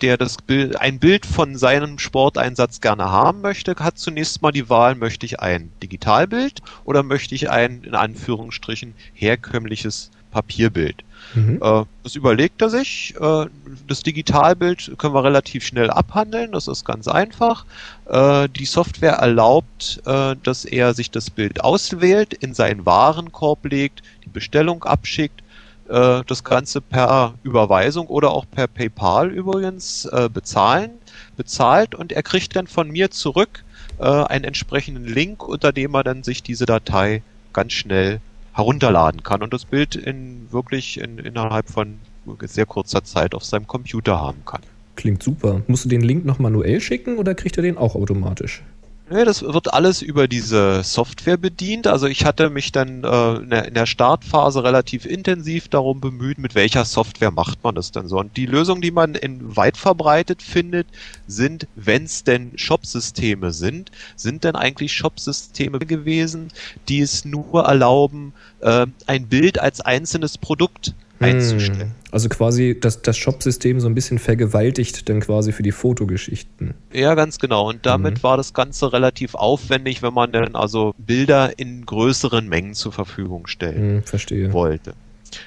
[0.00, 4.70] der das Bild, ein Bild von seinem Sporteinsatz gerne haben möchte, hat zunächst mal die
[4.70, 11.04] Wahl, möchte ich ein Digitalbild oder möchte ich ein, in Anführungsstrichen, herkömmliches Papierbild.
[11.34, 11.60] Mhm.
[11.62, 13.14] Äh, das überlegt er sich.
[13.20, 13.46] Äh,
[13.86, 16.52] das Digitalbild können wir relativ schnell abhandeln.
[16.52, 17.64] Das ist ganz einfach.
[18.06, 20.00] Äh, die Software erlaubt,
[20.42, 25.42] dass er sich das Bild auswählt, in seinen Warenkorb legt, die Bestellung abschickt,
[25.86, 30.90] das Ganze per Überweisung oder auch per PayPal übrigens bezahlen,
[31.36, 33.64] bezahlt und er kriegt dann von mir zurück
[33.98, 37.22] einen entsprechenden Link, unter dem er dann sich diese Datei
[37.52, 38.20] ganz schnell
[38.58, 41.98] herunterladen kann und das Bild in wirklich in, innerhalb von
[42.42, 44.60] sehr kurzer Zeit auf seinem Computer haben kann.
[44.96, 45.62] Klingt super.
[45.68, 48.62] Musst du den Link noch manuell schicken oder kriegt er den auch automatisch?
[49.10, 51.86] Nee, das wird alles über diese Software bedient.
[51.86, 56.84] Also ich hatte mich dann äh, in, der, Startphase relativ intensiv darum bemüht, mit welcher
[56.84, 58.18] Software macht man das denn so.
[58.18, 60.88] Und die Lösungen, die man in weit verbreitet findet,
[61.26, 66.48] sind, wenn es denn Shopsysteme sind, sind denn eigentlich Shopsysteme gewesen,
[66.88, 71.80] die es nur erlauben, äh, ein Bild als einzelnes Produkt einzustellen.
[71.80, 71.90] Hm.
[72.10, 76.74] Also quasi das, das Shop-System so ein bisschen vergewaltigt dann quasi für die Fotogeschichten.
[76.92, 77.68] Ja, ganz genau.
[77.68, 78.22] Und damit Mhm.
[78.22, 83.46] war das Ganze relativ aufwendig, wenn man dann also Bilder in größeren Mengen zur Verfügung
[83.46, 84.52] stellen Hm, verstehe.
[84.52, 84.94] wollte.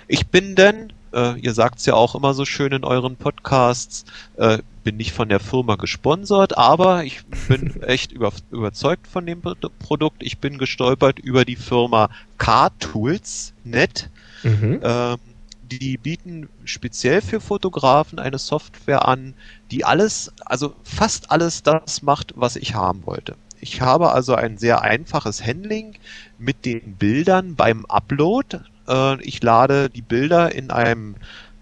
[0.08, 4.06] Ich bin denn, äh, ihr sagt's ja auch immer so schön in euren Podcasts,
[4.38, 9.42] äh, bin nicht von der Firma gesponsert, aber ich bin echt über, überzeugt von dem
[9.42, 10.22] Pro- Produkt.
[10.22, 14.10] Ich bin gestolpert über die Firma K-Tools.net.
[14.44, 14.80] Mhm.
[14.84, 15.18] Ähm,
[15.72, 19.34] die bieten speziell für Fotografen eine Software an,
[19.72, 23.36] die alles, also fast alles das macht, was ich haben wollte.
[23.62, 25.96] Ich habe also ein sehr einfaches Handling
[26.38, 28.60] mit den Bildern beim Upload.
[28.88, 31.16] Äh, ich lade die Bilder in einem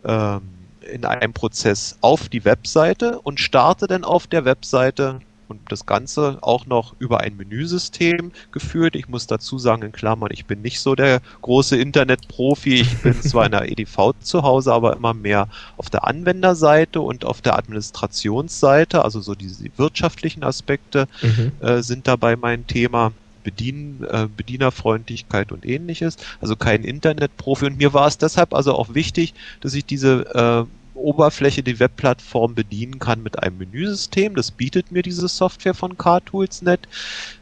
[0.04, 0.42] ähm,
[0.82, 5.20] in einem Prozess auf die Webseite und starte dann auf der Webseite
[5.50, 8.96] und das Ganze auch noch über ein Menüsystem geführt.
[8.96, 12.76] Ich muss dazu sagen, in Klammern, ich bin nicht so der große Internetprofi.
[12.76, 15.48] Ich bin zwar in der EDV zu Hause, aber immer mehr
[15.78, 21.52] auf der Anwenderseite und auf der Administrationsseite, also so diese wirtschaftlichen Aspekte Mhm.
[21.60, 23.12] äh, sind dabei mein Thema.
[23.42, 26.18] Bedien, äh, Bedienerfreundlichkeit und ähnliches.
[26.42, 27.66] Also kein Internetprofi.
[27.66, 32.56] Und mir war es deshalb also auch wichtig, dass ich diese äh, Oberfläche, die Webplattform
[32.56, 34.36] bedienen kann mit einem Menüsystem.
[34.36, 36.88] Das bietet mir diese Software von CarTools.net.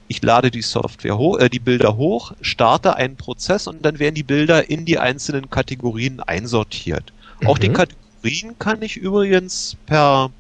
[0.08, 4.16] Ich lade die Software hoch, äh, die Bilder hoch, starte einen Prozess und dann werden
[4.16, 7.14] die Bilder in die einzelnen Kategorien einsortiert.
[7.44, 7.74] Auch die Mhm.
[7.74, 10.32] Kategorien kann ich übrigens per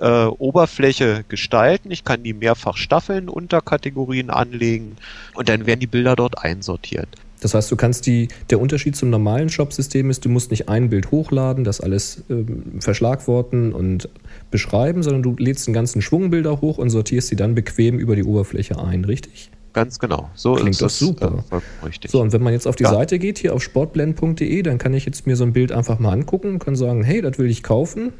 [0.00, 1.90] äh, Oberfläche gestalten.
[1.90, 4.96] Ich kann die mehrfach staffeln, Unterkategorien anlegen
[5.34, 7.08] und dann werden die Bilder dort einsortiert.
[7.42, 10.90] Das heißt, du kannst die, der Unterschied zum normalen Shop-System ist, du musst nicht ein
[10.90, 14.08] Bild hochladen, das alles ähm, verschlagworten und
[14.52, 18.14] beschreiben, sondern du lädst einen ganzen Schwung Bilder hoch und sortierst sie dann bequem über
[18.14, 19.50] die Oberfläche ein, richtig?
[19.72, 20.30] Ganz genau.
[20.34, 21.44] So Klingt ist es, super.
[21.50, 22.12] Äh, richtig.
[22.12, 22.90] So, und wenn man jetzt auf die Ja.
[22.90, 26.12] Seite geht, hier auf sportblend.de, dann kann ich jetzt mir so ein Bild einfach mal
[26.12, 28.12] angucken und kann sagen, hey, das will ich kaufen.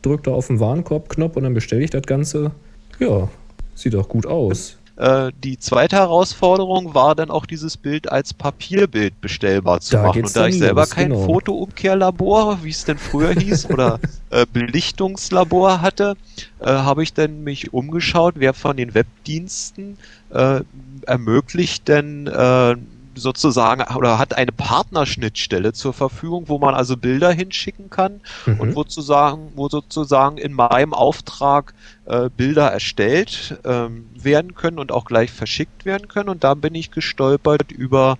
[0.00, 2.52] Drück da auf den Warenkorb-Knopf und dann bestelle ich das Ganze.
[3.00, 3.28] Ja,
[3.74, 4.78] sieht doch gut aus.
[4.96, 10.24] Äh, die zweite Herausforderung war dann auch dieses Bild als Papierbild bestellbar zu Da machen.
[10.24, 11.24] Und da ich selber los, kein genau.
[11.24, 16.16] Fotoumkehrlabor, wie es denn früher hieß, oder äh, Belichtungslabor hatte,
[16.60, 19.98] äh, habe ich dann mich umgeschaut, wer von den Webdiensten
[20.30, 20.60] äh,
[21.06, 22.76] ermöglicht denn äh,
[23.16, 28.60] sozusagen oder hat eine Partnerschnittstelle zur Verfügung, wo man also Bilder hinschicken kann Mhm.
[28.60, 34.92] und wo, sozusagen, wo sozusagen in meinem Auftrag äh, Bilder erstellt ähm, werden können und
[34.92, 36.28] auch gleich verschickt werden können.
[36.28, 38.18] Und da bin ich gestolpert über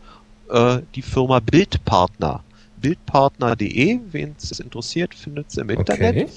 [0.51, 2.43] äh, die Firma Bildpartner.
[2.79, 6.17] Bildpartner.de, wen es interessiert, findet es im Internet.
[6.17, 6.29] Okay.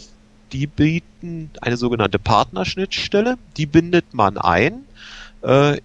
[0.51, 3.38] Die bieten eine sogenannte Partnerschnittstelle.
[3.57, 4.84] Die bindet man ein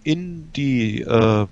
[0.02, 1.46] in die äh, äh,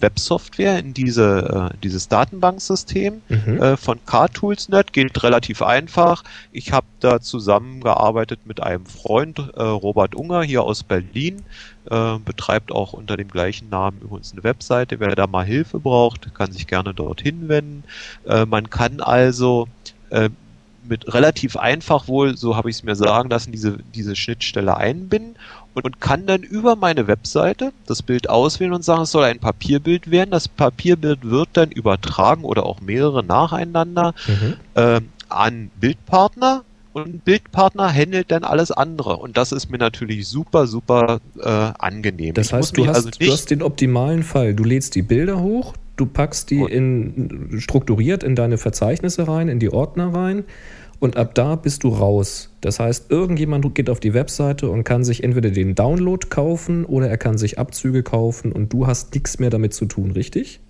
[0.00, 3.62] Websoftware, in diese, äh, dieses Datenbanksystem Mhm.
[3.62, 4.92] äh, von CarTools.net.
[4.92, 6.24] Geht relativ einfach.
[6.50, 11.42] Ich habe da zusammengearbeitet mit einem Freund, äh, Robert Unger, hier aus Berlin.
[11.90, 15.00] Äh, betreibt auch unter dem gleichen Namen übrigens eine Webseite.
[15.00, 17.84] Wer da mal Hilfe braucht, kann sich gerne dorthin wenden.
[18.26, 19.68] Äh, man kann also
[20.10, 20.28] äh,
[20.88, 25.36] mit relativ einfach wohl, so habe ich es mir sagen lassen, diese, diese Schnittstelle einbinden
[25.74, 29.38] und, und kann dann über meine Webseite das Bild auswählen und sagen, es soll ein
[29.38, 30.30] Papierbild werden.
[30.30, 34.54] Das Papierbild wird dann übertragen oder auch mehrere nacheinander Mhm.
[34.74, 39.18] äh, an Bildpartner und Bildpartner handelt dann alles andere.
[39.18, 42.34] Und das ist mir natürlich super, super äh, angenehm.
[42.34, 44.54] Das heißt, du hast, also du hast den optimalen Fall.
[44.54, 49.60] Du lädst die Bilder hoch, du packst die in, strukturiert in deine Verzeichnisse rein, in
[49.60, 50.44] die Ordner rein
[51.00, 52.50] und ab da bist du raus.
[52.60, 57.08] Das heißt, irgendjemand geht auf die Webseite und kann sich entweder den Download kaufen oder
[57.08, 60.60] er kann sich Abzüge kaufen und du hast nichts mehr damit zu tun, richtig?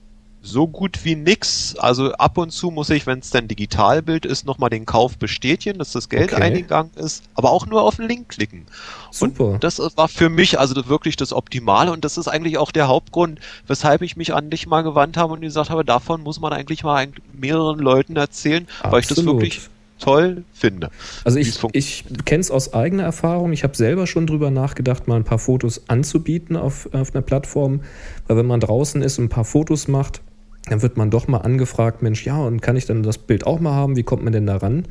[0.41, 1.77] so gut wie nix.
[1.77, 5.79] Also ab und zu muss ich, wenn es dann Digitalbild ist, nochmal den Kauf bestätigen,
[5.79, 6.43] dass das Geld Okay.
[6.43, 8.67] eingegangen ist, aber auch nur auf den Link klicken.
[9.11, 9.45] Super.
[9.45, 12.89] Und das war für mich also wirklich das Optimale und das ist eigentlich auch der
[12.89, 16.53] Hauptgrund, weshalb ich mich an dich mal gewandt habe und gesagt habe, davon muss man
[16.53, 19.43] eigentlich mal mehreren Leuten erzählen, weil ich das Absolut.
[19.43, 19.61] wirklich
[19.99, 20.91] toll finde.
[21.25, 23.53] Also ich, ich kenne es aus eigener Erfahrung.
[23.53, 27.81] Ich habe selber schon drüber nachgedacht, mal ein paar Fotos anzubieten auf, auf einer Plattform.
[28.27, 30.21] Weil wenn man draußen ist und ein paar Fotos macht,
[30.69, 33.61] dann wird man doch mal angefragt, Mensch, ja, und kann ich dann das Bild auch
[33.61, 33.97] mal haben?
[33.97, 34.85] Wie kommt man denn da ran?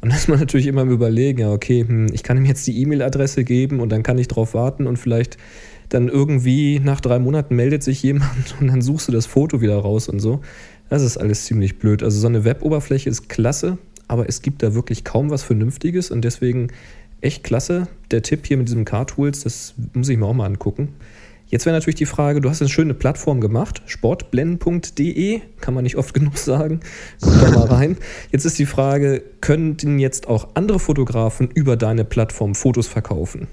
[0.00, 2.66] Und dann ist man natürlich immer im Überlegen, ja, okay, hm, ich kann ihm jetzt
[2.66, 5.36] die E-Mail-Adresse geben und dann kann ich drauf warten und vielleicht
[5.88, 9.76] dann irgendwie nach drei Monaten meldet sich jemand und dann suchst du das Foto wieder
[9.78, 10.40] raus und so.
[10.88, 12.02] Das ist alles ziemlich blöd.
[12.02, 13.78] Also so eine Web-Oberfläche ist klasse,
[14.10, 16.72] aber es gibt da wirklich kaum was Vernünftiges und deswegen
[17.20, 17.86] echt klasse.
[18.10, 20.96] Der Tipp hier mit diesem Car-Tools, das muss ich mir auch mal angucken.
[21.46, 25.96] Jetzt wäre natürlich die Frage, du hast eine schöne Plattform gemacht, sportblenden.de, kann man nicht
[25.96, 26.80] oft genug sagen.
[27.20, 27.98] Guck da mal rein.
[28.32, 33.46] Jetzt ist die Frage, könnten jetzt auch andere Fotografen über deine Plattform Fotos verkaufen?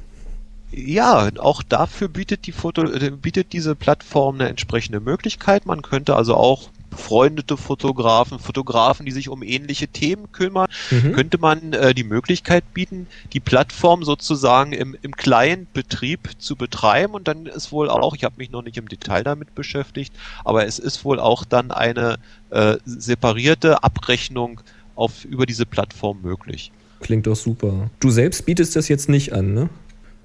[0.72, 5.68] Ja, auch dafür bietet die Foto, äh, bietet diese Plattform eine entsprechende Möglichkeit.
[5.68, 11.14] Man könnte also auch befreundete Fotografen, Fotografen, die sich um ähnliche Themen kümmern, Mhm.
[11.14, 17.28] könnte man äh, die Möglichkeit bieten, die Plattform sozusagen im, im Client-Betrieb zu betreiben und
[17.28, 20.80] dann ist wohl auch, ich habe mich noch nicht im Detail damit beschäftigt, aber es
[20.80, 22.18] ist wohl auch dann eine
[22.50, 24.62] äh, separierte Abrechnung
[24.96, 26.72] auf, über diese Plattform möglich.
[27.00, 27.92] Klingt doch super.
[28.00, 29.70] Du selbst bietest das jetzt nicht an, ne?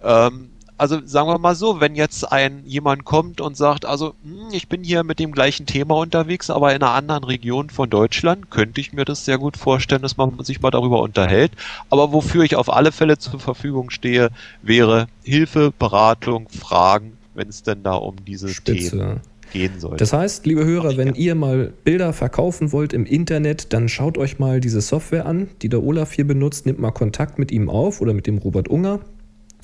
[0.03, 0.49] Ähm,
[0.79, 4.68] also sagen wir mal so, wenn jetzt ein jemand kommt und sagt, also hm, ich
[4.68, 8.81] bin hier mit dem gleichen Thema unterwegs, aber in einer anderen Region von Deutschland, könnte
[8.81, 11.53] ich mir das sehr gut vorstellen, dass man sich mal darüber unterhält.
[11.91, 14.31] Aber wofür ich auf alle Fälle zur Verfügung stehe,
[14.62, 19.20] wäre Hilfe, Beratung, Fragen, wenn es denn da um diese Themen Spitze.
[19.53, 19.97] gehen soll.
[19.99, 24.39] Das heißt, liebe Hörer, wenn ihr mal Bilder verkaufen wollt im Internet, dann schaut euch
[24.39, 26.66] mal diese Software an, die der Olaf hier benutzt.
[26.66, 29.01] Nimmt mal Kontakt mit ihm auf oder mit dem Robert Unger.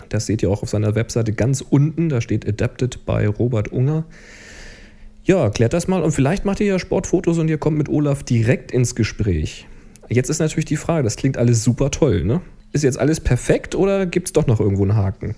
[0.08, 2.08] Das seht ihr auch auf seiner Webseite ganz unten.
[2.08, 4.04] Da steht Adapted by Robert Unger.
[5.24, 8.22] Ja, klärt das mal und vielleicht macht ihr ja Sportfotos und ihr kommt mit Olaf
[8.22, 9.66] direkt ins Gespräch.
[10.08, 12.40] Jetzt ist natürlich die Frage, das klingt alles super toll, ne?
[12.72, 15.34] Ist jetzt alles perfekt oder gibt es doch noch irgendwo einen Haken?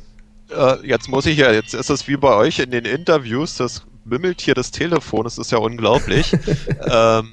[0.57, 3.83] äh, jetzt muss ich ja, jetzt ist es wie bei euch in den Interviews, das
[4.05, 6.33] bimmelt hier das Telefon, das ist ja unglaublich.
[6.91, 7.31] ähm,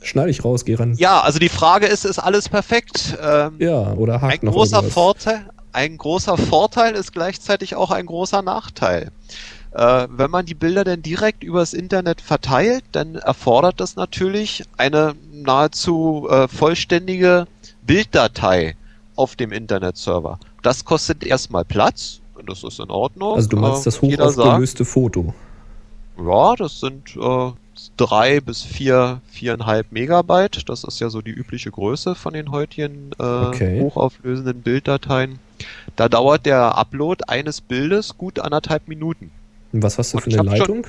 [0.00, 0.94] Schneide ich raus, geh ran.
[0.96, 3.16] ja, also die Frage ist, ist alles perfekt?
[3.20, 4.94] Ähm, Ja, oder ein hakt noch großer irgendwas?
[4.94, 9.10] Vorteil, ein großer Vorteil ist gleichzeitig auch ein großer Nachteil.
[9.72, 15.14] Äh, wenn man die Bilder denn direkt übers Internet verteilt, dann erfordert das natürlich eine
[15.32, 17.46] nahezu äh, vollständige
[17.82, 18.76] Bilddatei
[19.16, 20.38] auf dem Internetserver.
[20.62, 23.34] Das kostet erstmal Platz, das ist in Ordnung.
[23.34, 25.34] Also du meinst Äh, das hochaufgelöste Foto.
[26.18, 27.50] ja, das sind äh,
[27.96, 30.68] drei bis vier, viereinhalb Megabyte.
[30.68, 33.80] Das ist ja so die übliche Größe von den heutigen äh, Okay.
[33.80, 35.38] hochauflösenden Bilddateien.
[35.96, 39.30] Da dauert der Upload eines Bildes gut anderthalb Minuten.
[39.72, 40.86] Und was hast du Und für eine hab schon- Leitung?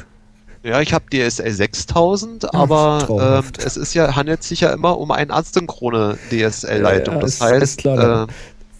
[0.61, 5.09] Ja, ich habe DSL 6000, aber ähm, es ist ja handelt sich ja immer um
[5.11, 7.15] eine asynchrone DSL-Leitung.
[7.15, 8.23] Ja, das ist- heißt, ist klar.
[8.23, 8.27] äh,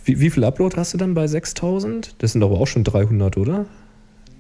[0.04, 2.16] Wie, wie viel Upload hast du dann bei 6000?
[2.18, 3.66] Das sind aber auch schon 300, oder?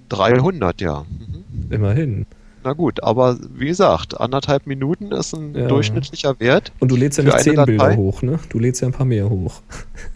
[0.09, 1.05] 300, ja.
[1.07, 1.71] Mhm.
[1.71, 2.25] Immerhin.
[2.63, 5.67] Na gut, aber wie gesagt, anderthalb Minuten ist ein Ja.
[5.67, 6.73] durchschnittlicher Wert.
[6.79, 7.95] Und du lädst ja nicht eine 10 Bilder Datei?
[7.95, 8.39] hoch, ne?
[8.49, 9.61] Du lädst ja ein paar mehr hoch.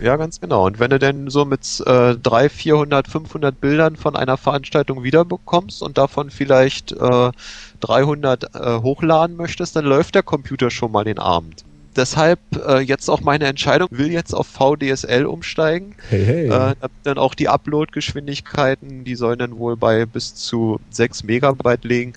[0.01, 0.65] Ja, ganz genau.
[0.65, 5.81] Und wenn du denn so mit äh, 300, 400, 500 Bildern von einer Veranstaltung wiederbekommst
[5.81, 7.31] und davon vielleicht äh,
[7.79, 11.63] 300 äh, hochladen möchtest, dann läuft der Computer schon mal den Abend.
[11.95, 15.95] Deshalb äh, jetzt auch meine Entscheidung, will jetzt auf VDSL umsteigen.
[16.09, 16.47] Hey, hey.
[16.47, 22.13] Äh, dann auch die Upload-Geschwindigkeiten, die sollen dann wohl bei bis zu 6 Megabyte liegen.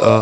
[0.00, 0.20] Äh,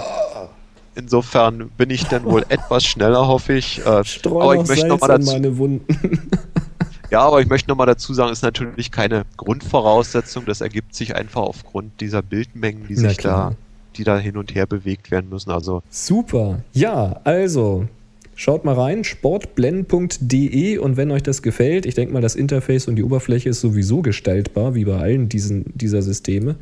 [0.95, 3.85] insofern bin ich dann wohl etwas schneller, hoffe ich.
[3.85, 6.31] Äh, Streu aber noch ich möchte nochmal dazu, meine Wunden.
[7.11, 10.47] ja, aber ich möchte nochmal dazu sagen, ist natürlich keine Grundvoraussetzung.
[10.47, 13.53] Das ergibt sich einfach aufgrund dieser Bildmengen, die sich da,
[13.97, 15.51] die da hin und her bewegt werden müssen.
[15.51, 16.61] Also Super.
[16.73, 17.87] Ja, also
[18.35, 22.97] schaut mal rein, sportblend.de und wenn euch das gefällt, ich denke mal, das Interface und
[22.97, 26.57] die Oberfläche ist sowieso gestaltbar, wie bei allen diesen, dieser Systeme.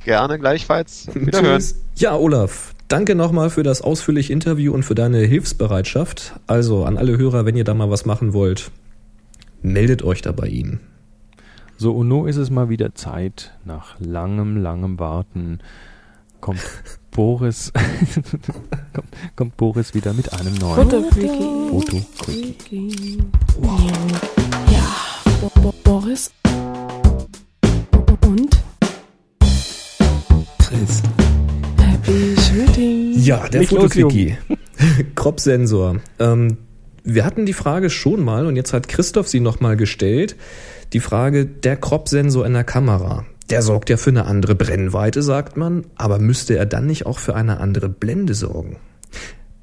[0.05, 1.09] Gerne gleichfalls.
[1.15, 1.61] Wiederhören.
[1.61, 1.77] Tschüss.
[1.97, 6.35] Ja, Olaf, danke nochmal für das ausführliche Interview und für deine Hilfsbereitschaft.
[6.47, 8.71] Also an alle Hörer, wenn ihr da mal was machen wollt,
[9.63, 10.81] meldet euch da bei ihm.
[11.77, 13.53] So, und nun ist es mal wieder Zeit.
[13.65, 15.61] Nach langem, langem Warten
[16.41, 16.61] kommt
[17.11, 17.73] Boris,
[18.95, 21.69] kommt, kommt Boris wieder mit einem neuen Fotoquickie.
[21.69, 22.01] Foto.
[22.25, 23.19] Quickie.
[24.71, 24.87] Ja,
[25.41, 26.31] Bo Bo Boris.
[28.27, 28.63] Und
[30.59, 31.03] Chris.
[31.79, 33.21] Happy Shooting.
[33.21, 34.37] Ja, der Fotoquickie.
[35.15, 35.97] Crop-Sensor.
[36.19, 36.57] Ähm,
[37.05, 40.37] wir hatten die Frage schon mal und jetzt hat Christoph sie nochmal gestellt.
[40.93, 43.25] Die Frage, der Crop-Sensor in der Kamera.
[43.51, 47.19] Der sorgt ja für eine andere Brennweite, sagt man, aber müsste er dann nicht auch
[47.19, 48.77] für eine andere Blende sorgen?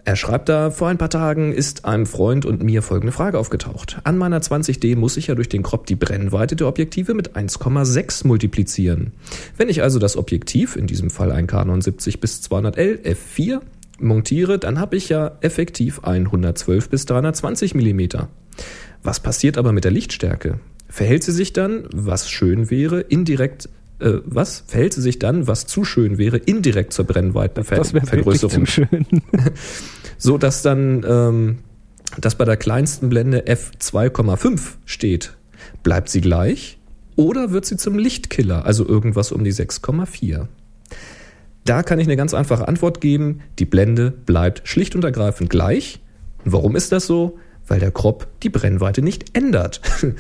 [0.06, 4.00] Er schreibt da, vor ein paar Tagen ist einem Freund und mir folgende Frage aufgetaucht.
[4.06, 8.26] An meiner 20D muss ich ja durch den Crop die Brennweite der Objektive mit 1,6
[8.26, 9.12] multiplizieren.
[9.56, 13.62] Wenn ich also das Objektiv, in diesem Fall ein Canon 70 bis 200L f4,
[14.00, 18.30] montiere, dann habe ich ja effektiv ein 112 bis 320 Millimeter.
[19.04, 20.60] Was passiert aber mit der Lichtstärke?
[20.88, 23.70] Verhält sie sich dann, was schön wäre, indirekt,
[24.00, 24.64] äh, was?
[24.68, 27.16] Verhält sie sich dann, was zu schön wäre, indirekt zur Das
[27.72, 28.66] wäre zu Brennweitenvergrößerung?
[28.66, 29.06] schön.
[30.22, 31.60] So dass dann, ähm,
[32.20, 35.38] dass bei der kleinsten Blende f2,5 steht.
[35.82, 36.78] Bleibt sie gleich
[37.16, 40.48] oder wird sie zum Lichtkiller, also irgendwas um die 6,4?
[41.70, 43.42] Da kann ich eine ganz einfache Antwort geben.
[43.60, 46.00] Die Blende bleibt schlicht und ergreifend gleich.
[46.44, 47.38] Und warum ist das so?
[47.68, 49.80] Weil der Crop die Brennweite nicht ändert.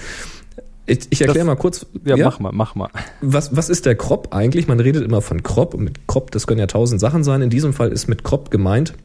[0.85, 1.85] Ich, ich erkläre mal kurz.
[2.03, 2.89] Ja, mach mal, mach mal.
[3.21, 4.67] Was, was ist der Crop eigentlich?
[4.67, 7.43] Man redet immer von Crop und mit Crop, das können ja tausend Sachen sein.
[7.43, 8.95] In diesem Fall ist mit Crop gemeint,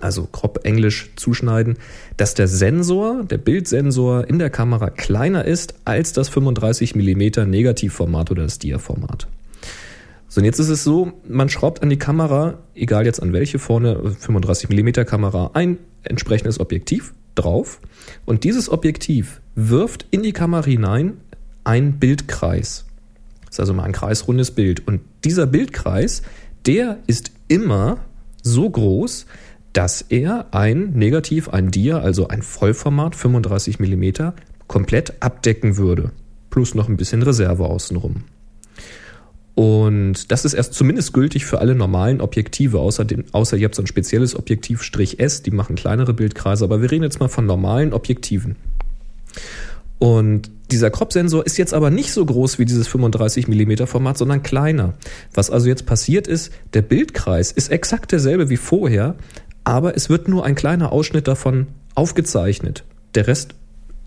[0.00, 1.78] also Crop Englisch zuschneiden,
[2.16, 8.32] dass der Sensor, der Bildsensor in der Kamera kleiner ist als das 35 mm Negativformat
[8.32, 9.28] oder das Dia-Format.
[10.32, 13.58] So, und jetzt ist es so, man schraubt an die Kamera, egal jetzt an welche
[13.58, 17.82] vorne, 35 mm Kamera, ein entsprechendes Objektiv drauf
[18.24, 21.18] und dieses Objektiv wirft in die Kamera hinein
[21.64, 22.86] ein Bildkreis.
[23.44, 24.88] Das ist also mal ein kreisrundes Bild.
[24.88, 26.22] Und dieser Bildkreis,
[26.64, 27.98] der ist immer
[28.42, 29.26] so groß,
[29.74, 34.32] dass er ein Negativ, ein Dia, also ein Vollformat, 35 mm,
[34.66, 36.10] komplett abdecken würde.
[36.48, 38.24] Plus noch ein bisschen Reserve außenrum.
[39.54, 43.74] Und das ist erst zumindest gültig für alle normalen Objektive, außer, den, außer ihr habt
[43.74, 47.28] so ein spezielles Objektiv Strich S, die machen kleinere Bildkreise, aber wir reden jetzt mal
[47.28, 48.56] von normalen Objektiven.
[49.98, 54.42] Und dieser Crop-Sensor ist jetzt aber nicht so groß wie dieses 35 mm Format, sondern
[54.42, 54.94] kleiner.
[55.34, 59.16] Was also jetzt passiert ist, der Bildkreis ist exakt derselbe wie vorher,
[59.64, 62.84] aber es wird nur ein kleiner Ausschnitt davon aufgezeichnet.
[63.14, 63.54] Der Rest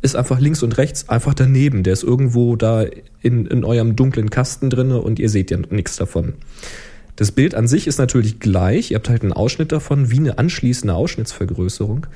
[0.06, 1.84] ist einfach links und rechts einfach daneben.
[1.84, 2.86] Der ist irgendwo da
[3.22, 6.34] in, in eurem dunklen Kasten drinne und ihr seht ja nichts davon.
[7.16, 8.92] Das Bild an sich ist natürlich gleich.
[8.92, 12.08] Ihr habt halt einen Ausschnitt davon, wie eine anschließende Ausschnittsvergrößerung.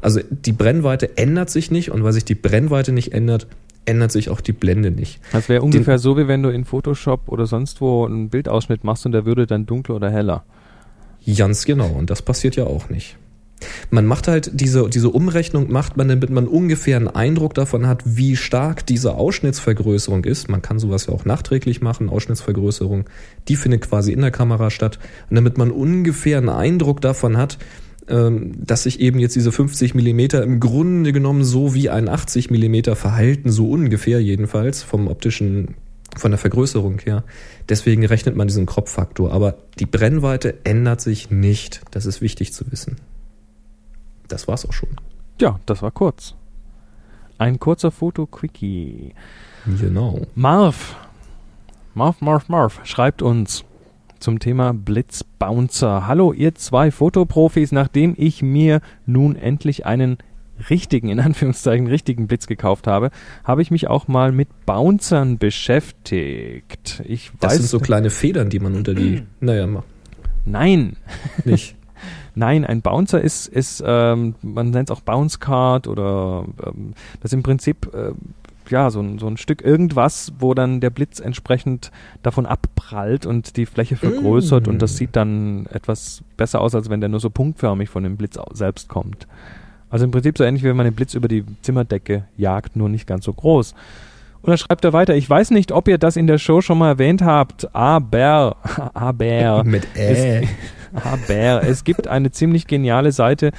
[0.00, 3.46] Also die Brennweite ändert sich nicht und weil sich die Brennweite nicht ändert,
[3.84, 5.20] ändert sich auch die Blende nicht.
[5.32, 9.06] Das wäre ungefähr so, wie wenn du in Photoshop oder sonst wo einen Bildausschnitt machst
[9.06, 10.44] und der würde dann dunkler oder heller.
[11.36, 11.88] Ganz genau.
[11.88, 13.16] Und das passiert ja auch nicht.
[13.90, 18.02] Man macht halt diese, diese Umrechnung macht man, damit man ungefähr einen Eindruck davon hat,
[18.04, 20.48] wie stark diese Ausschnittsvergrößerung ist.
[20.48, 23.04] Man kann sowas ja auch nachträglich machen, Ausschnittsvergrößerung.
[23.48, 24.98] Die findet quasi in der Kamera statt.
[25.30, 27.58] Und damit man ungefähr einen Eindruck davon hat,
[28.08, 32.50] ähm, dass sich eben jetzt diese 50 Millimeter im Grunde genommen so wie ein 80
[32.50, 35.74] Millimeter verhalten, so ungefähr jedenfalls vom optischen,
[36.16, 37.24] von der Vergrößerung her.
[37.68, 39.32] Deswegen rechnet man diesen Kropffaktor.
[39.32, 41.80] Aber die Brennweite ändert sich nicht.
[41.92, 42.96] Das ist wichtig zu wissen.
[44.28, 44.90] Das war's auch schon.
[45.40, 46.34] Ja, das war kurz.
[47.38, 49.12] Ein kurzer Foto-Quickie.
[49.80, 50.20] Genau.
[50.34, 50.96] Marv,
[51.94, 53.64] Marv, Marv, Marv schreibt uns
[54.20, 56.06] zum Thema Blitzbouncer.
[56.06, 60.18] Hallo, ihr zwei Fotoprofis, nachdem ich mir nun endlich einen
[60.70, 63.10] richtigen, in Anführungszeichen, richtigen Blitz gekauft habe,
[63.42, 67.02] habe ich mich auch mal mit Bouncern beschäftigt.
[67.06, 69.84] Ich Das weiß sind so kleine Federn, die man unter die, naja, ma-
[70.44, 70.96] Nein,
[71.44, 71.76] nicht.
[72.34, 77.30] Nein, ein Bouncer ist, ist ähm, man nennt es auch Bounce Card oder ähm, das
[77.30, 78.12] ist im Prinzip äh,
[78.70, 81.90] ja so ein, so ein Stück irgendwas, wo dann der Blitz entsprechend
[82.22, 84.70] davon abprallt und die Fläche vergrößert Mm.
[84.70, 88.16] und das sieht dann etwas besser aus, als wenn der nur so punktförmig von dem
[88.16, 89.26] Blitz selbst kommt.
[89.90, 92.88] Also im Prinzip so ähnlich wie wenn man den Blitz über die Zimmerdecke jagt, nur
[92.88, 93.74] nicht ganz so groß.
[94.42, 96.78] Und dann schreibt er weiter, ich weiß nicht, ob ihr das in der Show schon
[96.78, 98.56] mal erwähnt habt, aber,
[98.94, 100.46] aber, Mit äh.
[100.94, 103.52] Aber es gibt eine ziemlich geniale Seite,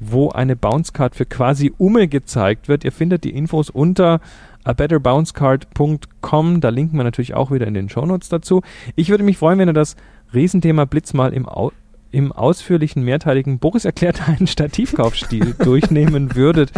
[0.00, 2.84] wo eine Bouncecard für quasi Umme gezeigt wird.
[2.84, 4.20] Ihr findet die Infos unter
[4.64, 6.60] abetterbouncecard.com.
[6.60, 8.62] Da linken wir natürlich auch wieder in den Shownotes dazu.
[8.96, 9.96] Ich würde mich freuen, wenn ihr das
[10.34, 11.72] Riesenthema Blitz mal im, Au
[12.10, 16.70] im ausführlichen, mehrteiligen Boris erklärt einen Stativkaufstil durchnehmen würdet.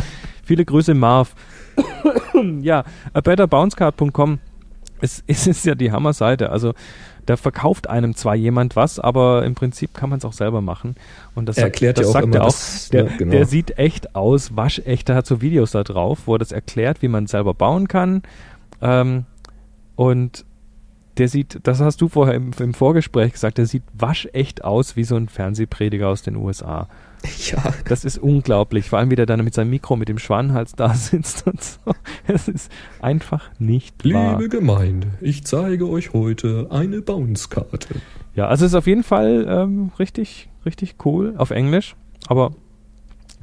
[0.44, 1.34] Viele Grüße, Marv.
[2.60, 2.84] ja,
[3.14, 4.38] abetterbouncecard.com
[5.00, 6.50] es, es ist ja die Hammerseite.
[6.50, 6.74] Also
[7.26, 10.96] da verkauft einem zwar jemand was, aber im Prinzip kann man es auch selber machen.
[11.34, 12.46] Und das Er sagt, erklärt das ja auch sagt immer er auch.
[12.46, 13.30] das, der, ne, genau.
[13.32, 15.08] der sieht echt aus, waschecht.
[15.08, 17.88] Er hat so Videos da drauf, wo er das erklärt, wie man es selber bauen
[17.88, 18.22] kann.
[18.80, 19.24] Ähm,
[19.96, 20.44] und
[21.16, 25.04] der sieht, das hast du vorher im, im Vorgespräch gesagt, der sieht waschecht aus wie
[25.04, 26.88] so ein Fernsehprediger aus den USA.
[27.50, 30.72] Ja, Das ist unglaublich, vor allem wie der dann mit seinem Mikro mit dem Schwanenhals
[30.72, 31.78] da sitzt und so.
[32.26, 32.70] Es ist
[33.00, 34.38] einfach nicht wahr.
[34.38, 37.96] liebe Gemeinde, ich zeige euch heute eine Bounce-Karte.
[38.34, 41.94] Ja, also es ist auf jeden Fall ähm, richtig, richtig cool auf Englisch,
[42.26, 42.52] aber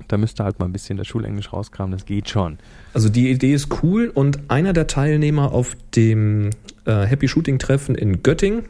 [0.07, 2.57] da müsste halt mal ein bisschen das Schulenglisch rauskramen, das geht schon.
[2.93, 6.49] Also die Idee ist cool und einer der Teilnehmer auf dem
[6.85, 8.63] äh, Happy Shooting Treffen in Göttingen,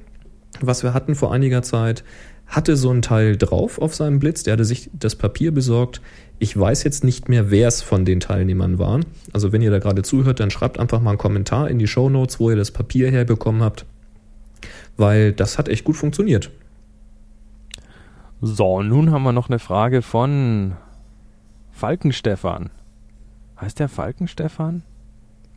[0.59, 2.03] was wir hatten vor einiger Zeit,
[2.51, 4.43] hatte so ein Teil drauf auf seinem Blitz.
[4.43, 6.01] Der hatte sich das Papier besorgt.
[6.37, 8.99] Ich weiß jetzt nicht mehr, wer es von den Teilnehmern war.
[9.31, 12.09] Also wenn ihr da gerade zuhört, dann schreibt einfach mal einen Kommentar in die Show
[12.09, 13.85] Notes, wo ihr das Papier herbekommen habt,
[14.97, 16.51] weil das hat echt gut funktioniert.
[18.41, 20.73] So, nun haben wir noch eine Frage von
[21.71, 22.69] Falkenstefan.
[23.61, 24.83] Heißt der Falkenstefan?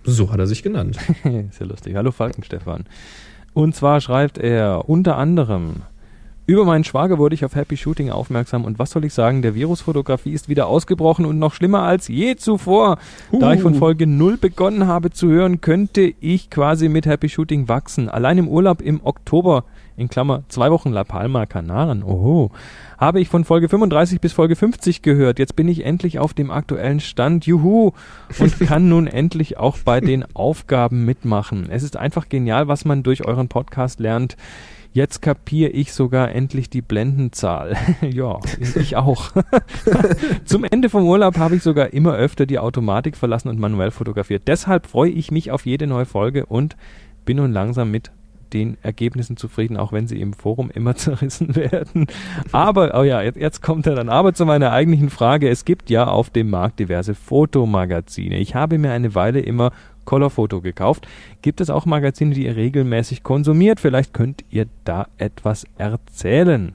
[0.05, 0.99] So hat er sich genannt.
[1.51, 1.97] ist ja lustig.
[1.97, 2.85] Hallo Falkenstefan.
[3.53, 5.83] Und zwar schreibt er unter anderem,
[6.47, 9.55] über meinen Schwager wurde ich auf Happy Shooting aufmerksam und was soll ich sagen, der
[9.55, 12.99] Virusfotografie ist wieder ausgebrochen und noch schlimmer als je zuvor.
[13.33, 17.69] Da ich von Folge 0 begonnen habe zu hören, könnte ich quasi mit Happy Shooting
[17.69, 18.11] wachsen.
[18.11, 19.65] Allein im Urlaub im Oktober,
[19.97, 22.51] in Klammer, zwei Wochen La Palma, Kanaren, oho,
[22.99, 25.39] habe ich von Folge 35 bis Folge 50 gehört.
[25.39, 27.93] Jetzt bin ich endlich auf dem aktuellen Stand, juhu,
[28.39, 31.69] und kann nun endlich auch bei den Aufgaben mitmachen.
[31.71, 34.37] Es ist einfach genial, was man durch euren Podcast lernt.
[34.95, 37.77] Jetzt kapiere ich sogar endlich die Blendenzahl.
[38.01, 38.39] ja,
[38.77, 39.33] ich auch.
[40.45, 44.45] Zum Ende vom Urlaub habe ich sogar immer öfter die Automatik verlassen und manuell fotografiert.
[44.47, 46.77] Deshalb freue ich mich auf jede neue Folge und
[47.25, 48.13] bin nun langsam mit
[48.53, 52.07] den Ergebnissen zufrieden, auch wenn sie im Forum immer zerrissen werden.
[52.53, 55.49] Aber, oh ja, jetzt, jetzt kommt er dann aber zu meiner eigentlichen Frage.
[55.49, 58.39] Es gibt ja auf dem Markt diverse Fotomagazine.
[58.39, 59.73] Ich habe mir eine Weile immer
[60.05, 61.07] Colorfoto gekauft.
[61.43, 63.81] Gibt es auch Magazine, die ihr regelmäßig konsumiert?
[63.81, 66.73] Vielleicht könnt ihr da etwas erzählen.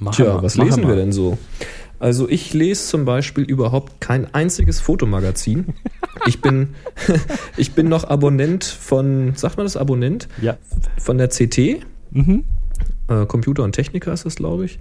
[0.00, 0.90] Mach Tja, mal, was lesen mal.
[0.90, 1.38] wir denn so?
[2.00, 5.66] Also ich lese zum Beispiel überhaupt kein einziges Fotomagazin.
[6.26, 6.74] Ich bin,
[7.56, 10.28] ich bin noch Abonnent von, sagt man das Abonnent?
[10.40, 10.56] Ja.
[10.98, 12.44] Von der CT, Mhm.
[13.08, 14.78] äh, Computer und Techniker ist das, glaube ich.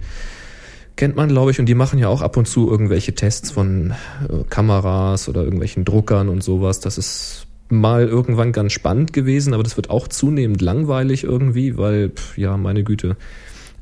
[0.96, 3.92] Kennt man, glaube ich, und die machen ja auch ab und zu irgendwelche Tests von
[4.30, 6.80] äh, Kameras oder irgendwelchen Druckern und sowas.
[6.80, 12.10] Das ist mal irgendwann ganz spannend gewesen, aber das wird auch zunehmend langweilig irgendwie, weil,
[12.10, 13.16] pf, ja, meine Güte.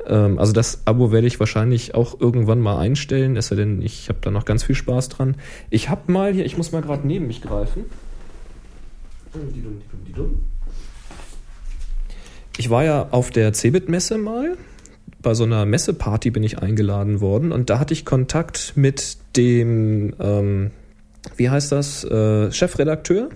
[0.05, 4.10] Ähm, also das Abo werde ich wahrscheinlich auch irgendwann mal einstellen, es sei denn, ich
[4.10, 5.36] habe da noch ganz viel Spaß dran.
[5.70, 7.86] Ich habe mal hier, ich muss mal gerade neben mich greifen.
[12.57, 14.57] Ich war ja auf der Cebit-Messe mal.
[15.22, 20.13] Bei so einer Messeparty bin ich eingeladen worden und da hatte ich Kontakt mit dem,
[20.20, 20.72] ähm,
[21.36, 23.30] wie heißt das, äh, Chefredakteur,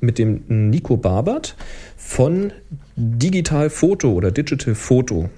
[0.00, 1.56] mit dem Nico Barbert
[1.96, 2.52] von
[2.96, 5.30] Digital Foto oder Digital Foto.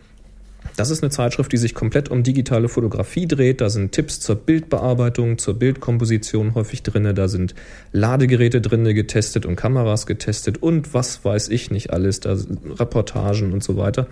[0.76, 3.62] Das ist eine Zeitschrift, die sich komplett um digitale Fotografie dreht.
[3.62, 7.14] Da sind Tipps zur Bildbearbeitung, zur Bildkomposition häufig drin.
[7.14, 7.55] Da sind
[7.93, 12.20] Ladegeräte drin getestet und Kameras getestet und was weiß ich nicht alles.
[12.20, 14.07] Da sind Reportagen und so weiter.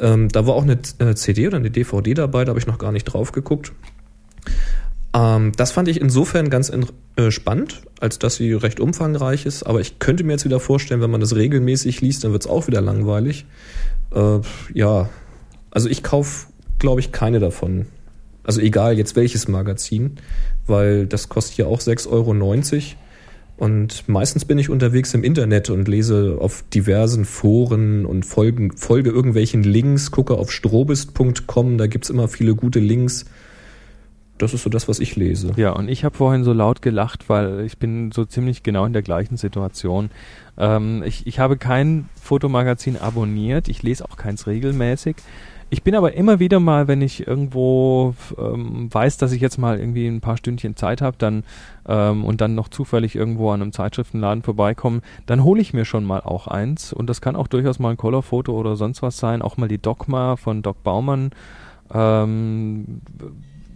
[0.00, 2.78] Ähm, da war auch eine äh, CD oder eine DVD dabei, da habe ich noch
[2.78, 3.72] gar nicht drauf geguckt.
[5.12, 6.86] Ähm, das fand ich insofern ganz in,
[7.16, 9.64] äh, spannend, als dass sie recht umfangreich ist.
[9.64, 12.50] Aber ich könnte mir jetzt wieder vorstellen, wenn man das regelmäßig liest, dann wird es
[12.50, 13.44] auch wieder langweilig.
[14.14, 14.40] Äh,
[14.72, 15.08] ja,
[15.70, 16.46] also ich kaufe,
[16.78, 17.86] glaube ich, keine davon.
[18.44, 20.16] Also egal jetzt welches Magazin,
[20.66, 22.32] weil das kostet ja auch 6,90 Euro.
[23.60, 29.10] Und meistens bin ich unterwegs im Internet und lese auf diversen Foren und folgen, folge
[29.10, 33.26] irgendwelchen Links, gucke auf strobist.com, da gibt's immer viele gute Links.
[34.38, 35.52] Das ist so das, was ich lese.
[35.56, 38.94] Ja, und ich habe vorhin so laut gelacht, weil ich bin so ziemlich genau in
[38.94, 40.10] der gleichen Situation.
[40.56, 45.16] Ähm, ich, ich habe kein Fotomagazin abonniert, ich lese auch keins regelmäßig.
[45.72, 49.78] Ich bin aber immer wieder mal, wenn ich irgendwo ähm, weiß, dass ich jetzt mal
[49.78, 51.44] irgendwie ein paar Stündchen Zeit habe, dann
[51.86, 56.04] ähm, und dann noch zufällig irgendwo an einem Zeitschriftenladen vorbeikomme, dann hole ich mir schon
[56.04, 56.92] mal auch eins.
[56.92, 59.80] Und das kann auch durchaus mal ein Colorfoto oder sonst was sein, auch mal die
[59.80, 61.30] Dogma von Doc Baumann.
[61.94, 63.00] Ähm,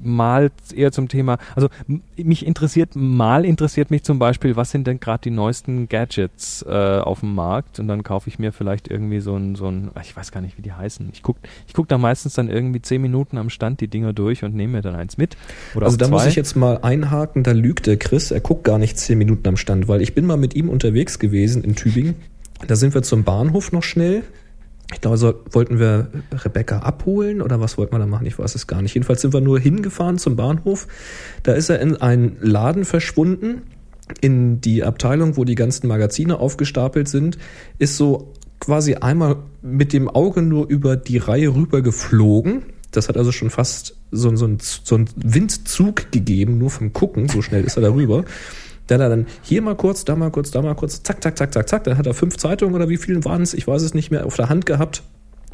[0.05, 1.69] mal eher zum Thema, also
[2.17, 6.99] mich interessiert, mal interessiert mich zum Beispiel, was sind denn gerade die neuesten Gadgets äh,
[6.99, 10.17] auf dem Markt und dann kaufe ich mir vielleicht irgendwie so ein, so ein, ich
[10.17, 11.09] weiß gar nicht, wie die heißen.
[11.13, 11.37] Ich guck,
[11.67, 14.75] ich guck da meistens dann irgendwie zehn Minuten am Stand die Dinger durch und nehme
[14.75, 15.37] mir dann eins mit.
[15.79, 18.99] Also da muss ich jetzt mal einhaken, da lügt der Chris, er guckt gar nicht
[18.99, 22.15] zehn Minuten am Stand, weil ich bin mal mit ihm unterwegs gewesen in Tübingen.
[22.67, 24.23] Da sind wir zum Bahnhof noch schnell.
[24.93, 28.27] Ich glaube, so, wollten wir Rebecca abholen oder was wollten wir da machen?
[28.27, 28.95] Ich weiß es gar nicht.
[28.95, 30.87] Jedenfalls sind wir nur hingefahren zum Bahnhof.
[31.43, 33.63] Da ist er in einen Laden verschwunden,
[34.21, 37.39] in die Abteilung, wo die ganzen Magazine aufgestapelt sind,
[37.79, 42.63] ist so quasi einmal mit dem Auge nur über die Reihe rüber geflogen.
[42.91, 47.29] Das hat also schon fast so, so, ein, so einen Windzug gegeben, nur vom Gucken,
[47.29, 48.25] so schnell ist er darüber.
[48.87, 51.53] Dann hat dann hier mal kurz, da mal kurz, da mal kurz, zack, zack, zack,
[51.53, 51.85] zack, zack.
[51.85, 54.27] Dann hat er fünf Zeitungen oder wie viele waren es, ich weiß es nicht mehr,
[54.27, 55.03] auf der Hand gehabt,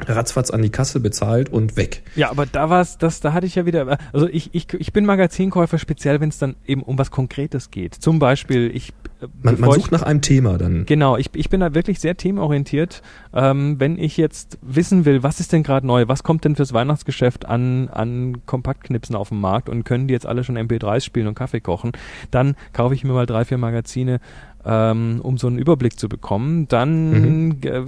[0.07, 2.03] ratzfatz an die Kasse bezahlt und weg.
[2.15, 5.05] Ja, aber da war's, das, da hatte ich ja wieder, also ich, ich, ich bin
[5.05, 7.95] Magazinkäufer speziell, wenn es dann eben um was Konkretes geht.
[7.95, 10.85] Zum Beispiel, ich, Man, man bevor ich- sucht nach einem Thema dann.
[10.85, 13.01] Genau, ich, ich bin da wirklich sehr themenorientiert.
[13.33, 16.73] Ähm, wenn ich jetzt wissen will, was ist denn gerade neu, was kommt denn fürs
[16.73, 21.27] Weihnachtsgeschäft an, an Kompaktknipsen auf dem Markt und können die jetzt alle schon MP3s spielen
[21.27, 21.91] und Kaffee kochen,
[22.31, 24.19] dann kaufe ich mir mal drei, vier Magazine,
[24.65, 26.67] ähm, um so einen Überblick zu bekommen.
[26.67, 27.81] Dann, äh,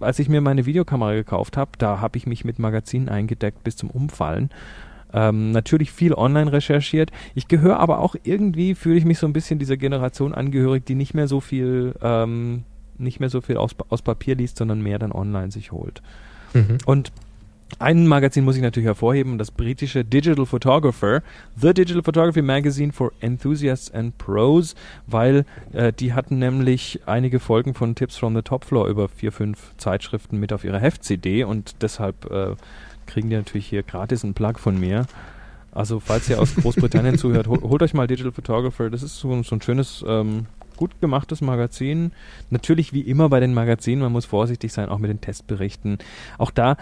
[0.00, 3.76] als ich mir meine Videokamera gekauft habe, da habe ich mich mit Magazinen eingedeckt bis
[3.76, 4.50] zum Umfallen.
[5.12, 7.10] Ähm, natürlich viel online recherchiert.
[7.34, 10.94] Ich gehöre aber auch irgendwie, fühle ich mich so ein bisschen dieser Generation angehörig, die
[10.94, 12.64] nicht mehr so viel, ähm,
[12.98, 16.02] nicht mehr so viel aus, aus Papier liest, sondern mehr dann online sich holt.
[16.54, 16.78] Mhm.
[16.86, 17.12] Und
[17.78, 21.22] ein Magazin muss ich natürlich hervorheben, das britische Digital Photographer,
[21.56, 24.74] The Digital Photography Magazine for Enthusiasts and Pros,
[25.06, 29.32] weil äh, die hatten nämlich einige Folgen von Tips from the Top Floor über vier,
[29.32, 32.56] fünf Zeitschriften mit auf ihrer Heft-CD und deshalb äh,
[33.10, 35.06] kriegen die natürlich hier gratis einen Plug von mir.
[35.72, 38.90] Also falls ihr aus Großbritannien zuhört, hol, holt euch mal Digital Photographer.
[38.90, 40.46] Das ist so, so ein schönes, ähm,
[40.76, 42.12] gut gemachtes Magazin.
[42.48, 45.98] Natürlich wie immer bei den Magazinen, man muss vorsichtig sein, auch mit den Testberichten.
[46.38, 46.76] Auch da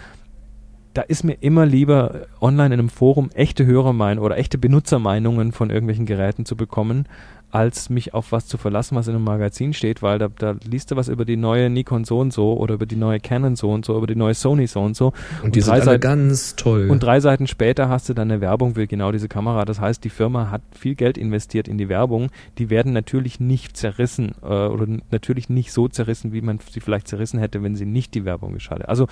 [0.99, 5.53] da ist mir immer lieber äh, online in einem Forum echte Hörermeinungen oder echte Benutzermeinungen
[5.53, 7.07] von irgendwelchen Geräten zu bekommen,
[7.53, 10.91] als mich auf was zu verlassen, was in einem Magazin steht, weil da, da liest
[10.91, 13.71] du was über die neue Nikon so und so oder über die neue Canon so
[13.71, 15.13] und so, über die neue Sony so und so.
[15.45, 16.91] Und die drei sind alle Seiten- ganz toll.
[16.91, 19.65] Und drei Seiten später hast du dann eine Werbung für genau diese Kamera.
[19.67, 22.31] Das heißt, die Firma hat viel Geld investiert in die Werbung.
[22.59, 27.07] Die werden natürlich nicht zerrissen äh, oder natürlich nicht so zerrissen, wie man sie vielleicht
[27.07, 28.89] zerrissen hätte, wenn sie nicht die Werbung geschaltet.
[28.89, 29.07] Also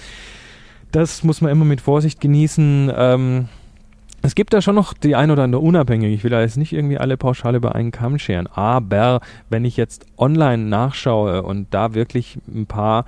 [0.93, 2.93] das muss man immer mit Vorsicht genießen.
[2.95, 3.49] Ähm,
[4.23, 6.13] es gibt da schon noch die ein oder andere unabhängig.
[6.13, 8.47] Ich will da jetzt nicht irgendwie alle pauschal über einen Kamm scheren.
[8.49, 9.21] Aber
[9.51, 13.05] wenn ich jetzt online nachschaue und da wirklich ein paar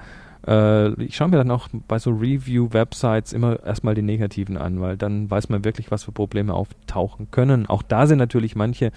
[0.47, 4.97] äh, ich schaue mir dann auch bei so Review-Websites immer erstmal die negativen an, weil
[4.97, 7.66] dann weiß man wirklich, was für Probleme auftauchen können.
[7.66, 8.91] Auch da sind natürlich manche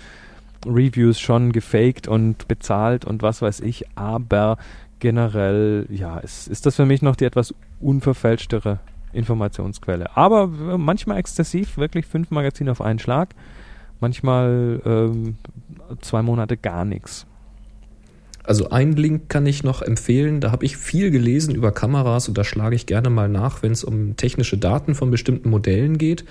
[0.66, 4.58] Reviews schon gefaked und bezahlt und was weiß ich, aber
[5.02, 8.80] generell, ja, ist, ist das für mich noch die etwas unverfälschtere
[9.12, 10.16] Informationsquelle.
[10.16, 13.36] Aber äh, manchmal exzessiv, wirklich fünf Magazine auf einen Schlag,
[13.99, 15.36] manchmal ähm,
[15.99, 17.26] zwei Monate gar nichts.
[18.43, 20.39] Also einen Link kann ich noch empfehlen.
[20.39, 23.72] Da habe ich viel gelesen über Kameras und da schlage ich gerne mal nach, wenn
[23.72, 26.26] es um technische Daten von bestimmten Modellen geht.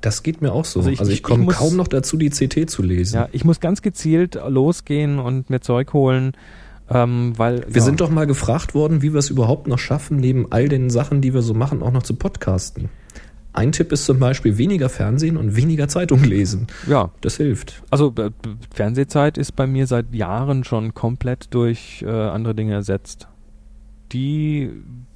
[0.00, 0.80] Das geht mir auch so.
[0.80, 3.16] Also Also ich- ich, ich- komme kaum noch dazu, die CT zu lesen.
[3.16, 6.32] Ja, ich muss ganz gezielt losgehen und mir Zeug holen,
[6.88, 10.16] ähm, weil Wir ja, sind doch mal gefragt worden, wie wir es überhaupt noch schaffen,
[10.16, 12.88] neben all den Sachen, die wir so machen, auch noch zu podcasten.
[13.52, 16.68] Ein Tipp ist zum Beispiel weniger Fernsehen und weniger Zeitung lesen.
[16.86, 17.82] ja, Das hilft.
[17.90, 18.30] Also äh,
[18.72, 23.28] Fernsehzeit ist bei mir seit Jahren schon komplett durch äh, andere Dinge ersetzt.
[24.12, 24.70] Die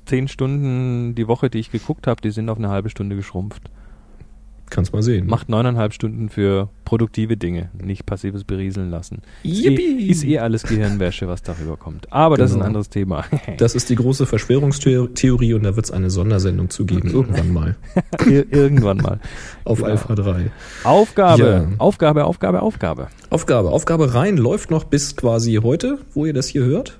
[0.06, 3.70] zehn Stunden die Woche, die ich geguckt habe, die sind auf eine halbe Stunde geschrumpft.
[4.70, 5.26] Kannst mal sehen.
[5.26, 9.22] Macht neuneinhalb Stunden für produktive Dinge, nicht passives Berieseln lassen.
[9.42, 10.06] Ist eh, Yippie!
[10.08, 12.10] ist eh alles Gehirnwäsche, was darüber kommt.
[12.12, 12.66] Aber das ist ein Genau.
[12.68, 13.24] anderes Thema.
[13.58, 17.76] Das ist die große Verschwörungstheorie und da wird es eine Sondersendung zu geben, irgendwann mal.
[18.26, 19.20] Ir irgendwann mal.
[19.64, 19.90] Auf Genau.
[19.90, 20.50] Alpha 3.
[20.84, 21.68] Aufgabe, Ja.
[21.78, 23.08] Aufgabe, Aufgabe, Aufgabe.
[23.30, 23.70] Aufgabe.
[23.70, 26.98] Aufgabe rein läuft noch bis quasi heute, wo ihr das hier hört.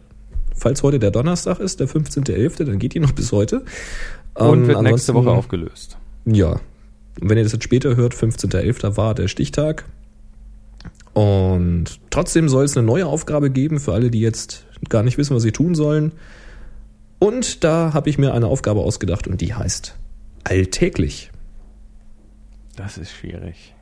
[0.55, 3.65] Falls heute der Donnerstag ist, der 15.11., dann geht die noch bis heute.
[4.35, 5.97] Und Ähm, wird nächste Woche aufgelöst.
[6.27, 6.61] Ja.
[7.21, 8.97] Und wenn ihr das jetzt später hört, 15.11.
[8.97, 9.85] war der Stichtag.
[11.13, 15.35] Und trotzdem soll es eine neue Aufgabe geben für alle, die jetzt gar nicht wissen,
[15.35, 16.13] was sie tun sollen.
[17.21, 19.95] Und da habe ich mir eine Aufgabe ausgedacht und die heißt
[20.43, 21.31] alltäglich.
[22.77, 23.75] Das ist schwierig.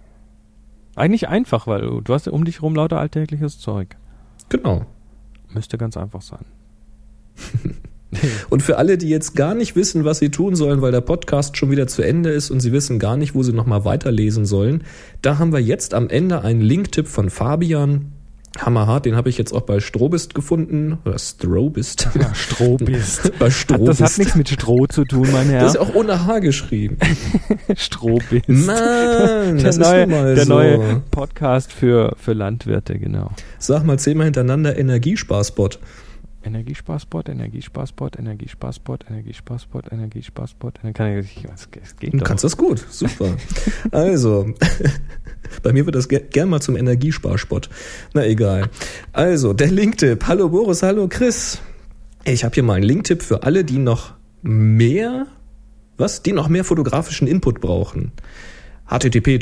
[0.95, 3.97] Eigentlich einfach, weil du, hast ja um dich rum lauter alltägliches Zeug.
[4.51, 4.85] Genau.
[5.49, 6.45] Müsste ganz einfach sein.
[8.51, 11.57] Und für alle, die jetzt gar nicht wissen, was sie tun sollen, weil der Podcast
[11.57, 14.85] schon wieder zu Ende ist und sie wissen gar nicht, wo sie nochmal weiterlesen sollen,
[15.21, 18.13] da haben wir jetzt am Ende einen Linktipp von Fabian.
[18.59, 20.99] Hammerhart, den habe ich jetzt auch bei Strobist gefunden.
[21.05, 22.09] Oder Strobist.
[22.21, 23.33] Ja, Strohbist.
[23.39, 24.01] bei Strobist.
[24.01, 25.63] das hat nichts mit Stroh zu tun, mein Herr.
[25.63, 26.99] Das ist auch ohne H geschrieben.
[27.77, 28.49] Strohbist.
[28.49, 30.53] Mann, der das neue, ist mal der so.
[30.53, 33.31] neue Podcast für, für Landwirte, genau.
[33.59, 35.79] Sag mal zehnmal hintereinander Energiesparspot.
[36.45, 40.79] Energiesparspot, Energiesparspot, Energiesparspot, Energiesparspot, Energiesparspot.
[40.83, 42.27] Dann kann ich, es es geht Du doch.
[42.27, 43.37] kannst das gut, super.
[43.91, 44.53] also,
[45.63, 47.69] bei mir wird das ger gern mal zum Energiesparspot.
[48.15, 48.69] Na egal.
[49.13, 50.27] Also, der Linktipp.
[50.27, 51.61] Hallo Boris, hallo Chris.
[52.25, 55.27] Ich habe hier mal einen Linktipp für alle, die noch mehr,
[55.97, 56.23] was?
[56.23, 58.13] Die noch mehr fotografischen Input brauchen.
[58.93, 59.39] Http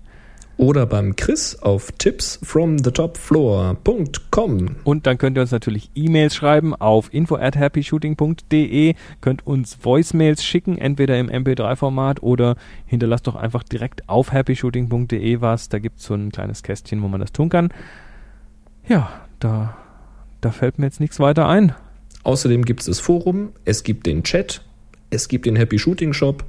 [0.58, 4.76] Oder beim Chris auf tipsfromthetopfloor.com.
[4.82, 10.44] Und dann könnt ihr uns natürlich E-Mails schreiben auf info at happyshooting.de, könnt uns Voicemails
[10.44, 12.56] schicken, entweder im MP3-Format oder
[12.86, 15.68] hinterlasst doch einfach direkt auf happyshooting.de was.
[15.68, 17.68] Da gibt es so ein kleines Kästchen, wo man das tun kann.
[18.88, 19.76] Ja, da,
[20.40, 21.72] da fällt mir jetzt nichts weiter ein.
[22.24, 24.62] Außerdem gibt es das Forum, es gibt den Chat,
[25.10, 26.44] es gibt den Happy Shooting Shop.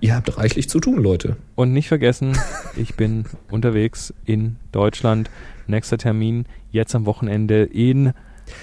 [0.00, 1.36] Ihr habt reichlich zu tun, Leute.
[1.54, 2.36] Und nicht vergessen,
[2.76, 5.30] ich bin unterwegs in Deutschland.
[5.66, 8.12] Nächster Termin jetzt am Wochenende in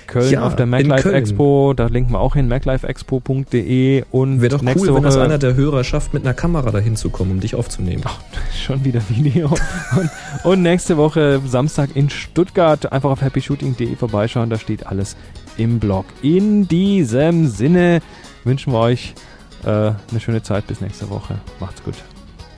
[0.07, 1.13] Köln Ja, auf der MacLife.
[1.13, 1.73] Expo.
[1.75, 5.37] Da linken wir auch hin, maclifeexpo.de und Wäre doch nächste cool, wenn Woche das einer
[5.37, 8.03] der Hörer schafft, mit einer Kamera dahin zu kommen, um dich aufzunehmen.
[8.53, 9.47] schon wieder Video.
[9.95, 10.09] und,
[10.43, 12.91] und nächste Woche Samstag in Stuttgart.
[12.91, 15.15] Einfach auf happyshooting.de vorbeischauen, da steht alles
[15.57, 16.05] im Blog.
[16.21, 18.01] In diesem Sinne
[18.43, 19.13] wünschen wir euch
[19.65, 21.39] äh, eine schöne Zeit bis nächste Woche.
[21.59, 21.95] Macht's gut.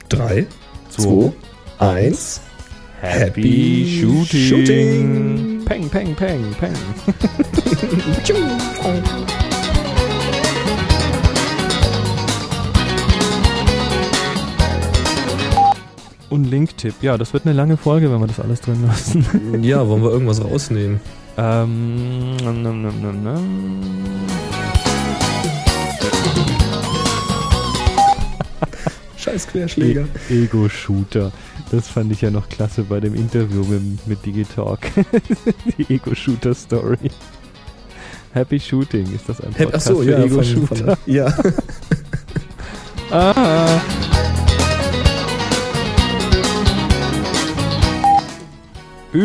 [0.08, 0.46] Drei,
[0.88, 1.32] Zwei,
[1.78, 2.40] eins.
[3.00, 4.40] Happy Shooting.
[4.40, 5.62] Shooting.
[5.64, 6.74] Peng, peng, peng, peng.
[16.30, 16.94] Und Link-Tipp.
[17.02, 19.64] Ja, das wird eine lange Folge, wenn wir das alles drin lassen.
[19.64, 21.00] Ja, wollen wir irgendwas rausnehmen?
[21.36, 22.82] ähm, nam,
[29.30, 30.06] Scheiß Querschläger.
[30.28, 31.30] E- Ego-Shooter.
[31.70, 34.80] Das fand ich ja noch klasse bei dem Interview mit, mit Digitalk.
[35.78, 37.10] Die Ego-Shooter-Story.
[38.32, 40.98] Happy Shooting, ist das ein Podcast Achso, für ja, Ego-Shooter?
[41.06, 41.32] ja.
[43.12, 43.80] Ah.
[49.12, 49.16] Oh,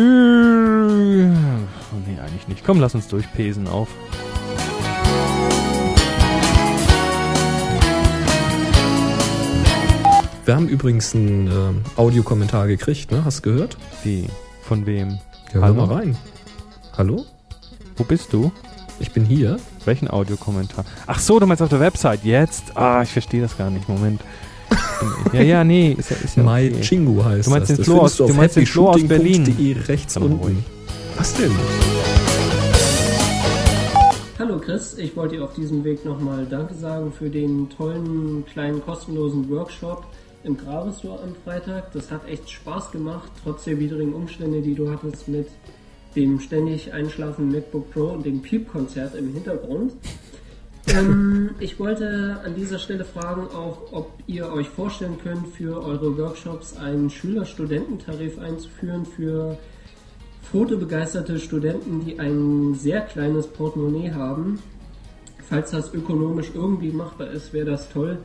[2.04, 2.64] nee, eigentlich nicht.
[2.64, 3.86] Komm, lass uns durchpesen auf.
[10.46, 13.24] Wir haben übrigens einen ähm, Audiokommentar gekriegt, ne?
[13.24, 13.76] Hast du gehört?
[14.04, 14.26] Wie?
[14.62, 15.08] Von wem?
[15.10, 15.18] Ja,
[15.54, 15.86] hör Hallo?
[15.86, 16.16] mal rein.
[16.96, 17.26] Hallo?
[17.96, 18.52] Wo bist du?
[19.00, 19.56] Ich bin hier.
[19.84, 20.84] Welchen Audiokommentar?
[21.08, 22.22] Ach so, du meinst auf der Website.
[22.24, 22.76] Jetzt?
[22.76, 23.88] Ah, ich verstehe das gar nicht.
[23.88, 24.20] Moment.
[25.32, 25.96] ja, ja, nee.
[25.98, 26.80] Ist ja, ist ja Mai okay.
[26.82, 27.76] Chingu heißt Du meinst das.
[27.78, 29.82] den Flo aus- du auf meinst den Flo aus Berlin.
[29.88, 30.36] rechts unten.
[30.38, 30.56] ruhig.
[31.16, 31.50] Was denn?
[34.38, 38.80] Hallo Chris, ich wollte dir auf diesem Weg nochmal Danke sagen für den tollen kleinen
[38.84, 40.06] kostenlosen Workshop
[40.46, 41.92] im Gravis-Store am Freitag.
[41.92, 45.48] Das hat echt Spaß gemacht, trotz der widrigen Umstände, die du hattest mit
[46.14, 49.92] dem ständig einschlafenden MacBook Pro und dem Piep-Konzert im Hintergrund.
[50.88, 56.16] Ähm, ich wollte an dieser Stelle fragen auch, ob ihr euch vorstellen könnt, für eure
[56.16, 59.58] Workshops einen Schüler-Studententarif einzuführen für
[60.42, 64.60] fotobegeisterte Studenten, die ein sehr kleines Portemonnaie haben.
[65.48, 68.18] Falls das ökonomisch irgendwie machbar ist, wäre das toll.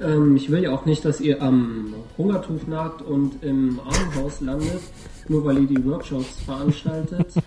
[0.00, 4.80] Ähm, ich will ja auch nicht, dass ihr am Hungertuch nagt und im Armenhaus landet,
[5.28, 7.26] nur weil ihr die Workshops veranstaltet.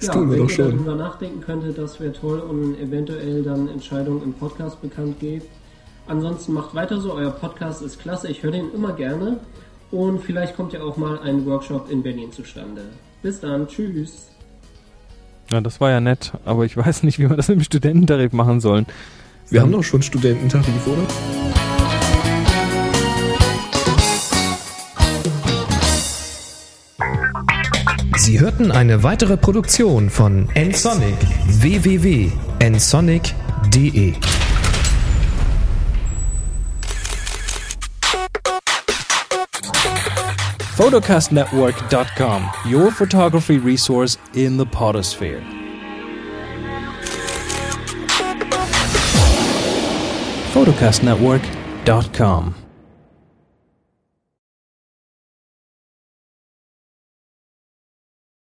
[0.00, 0.70] Das tun wir wenn doch ihr schon.
[0.72, 5.46] darüber nachdenken könntet, das wäre toll und eventuell dann Entscheidungen im Podcast bekannt gebt.
[6.06, 9.38] Ansonsten macht weiter so, euer Podcast ist klasse, ich höre den immer gerne.
[9.90, 12.82] Und vielleicht kommt ja auch mal ein Workshop in Berlin zustande.
[13.22, 14.28] Bis dann, tschüss.
[15.50, 18.32] Ja, das war ja nett, aber ich weiß nicht, wie wir das mit dem Studententarif
[18.32, 18.86] machen sollen.
[19.48, 21.63] Wir haben doch schon Studententarif, oder?
[28.24, 31.18] Sie hörten eine weitere Produktion von nsonic.
[31.46, 34.14] Www.nsonic.de
[40.74, 45.42] photocastnetwork.com, your photography resource in the potosphere.
[50.54, 52.63] photocastnetwork.com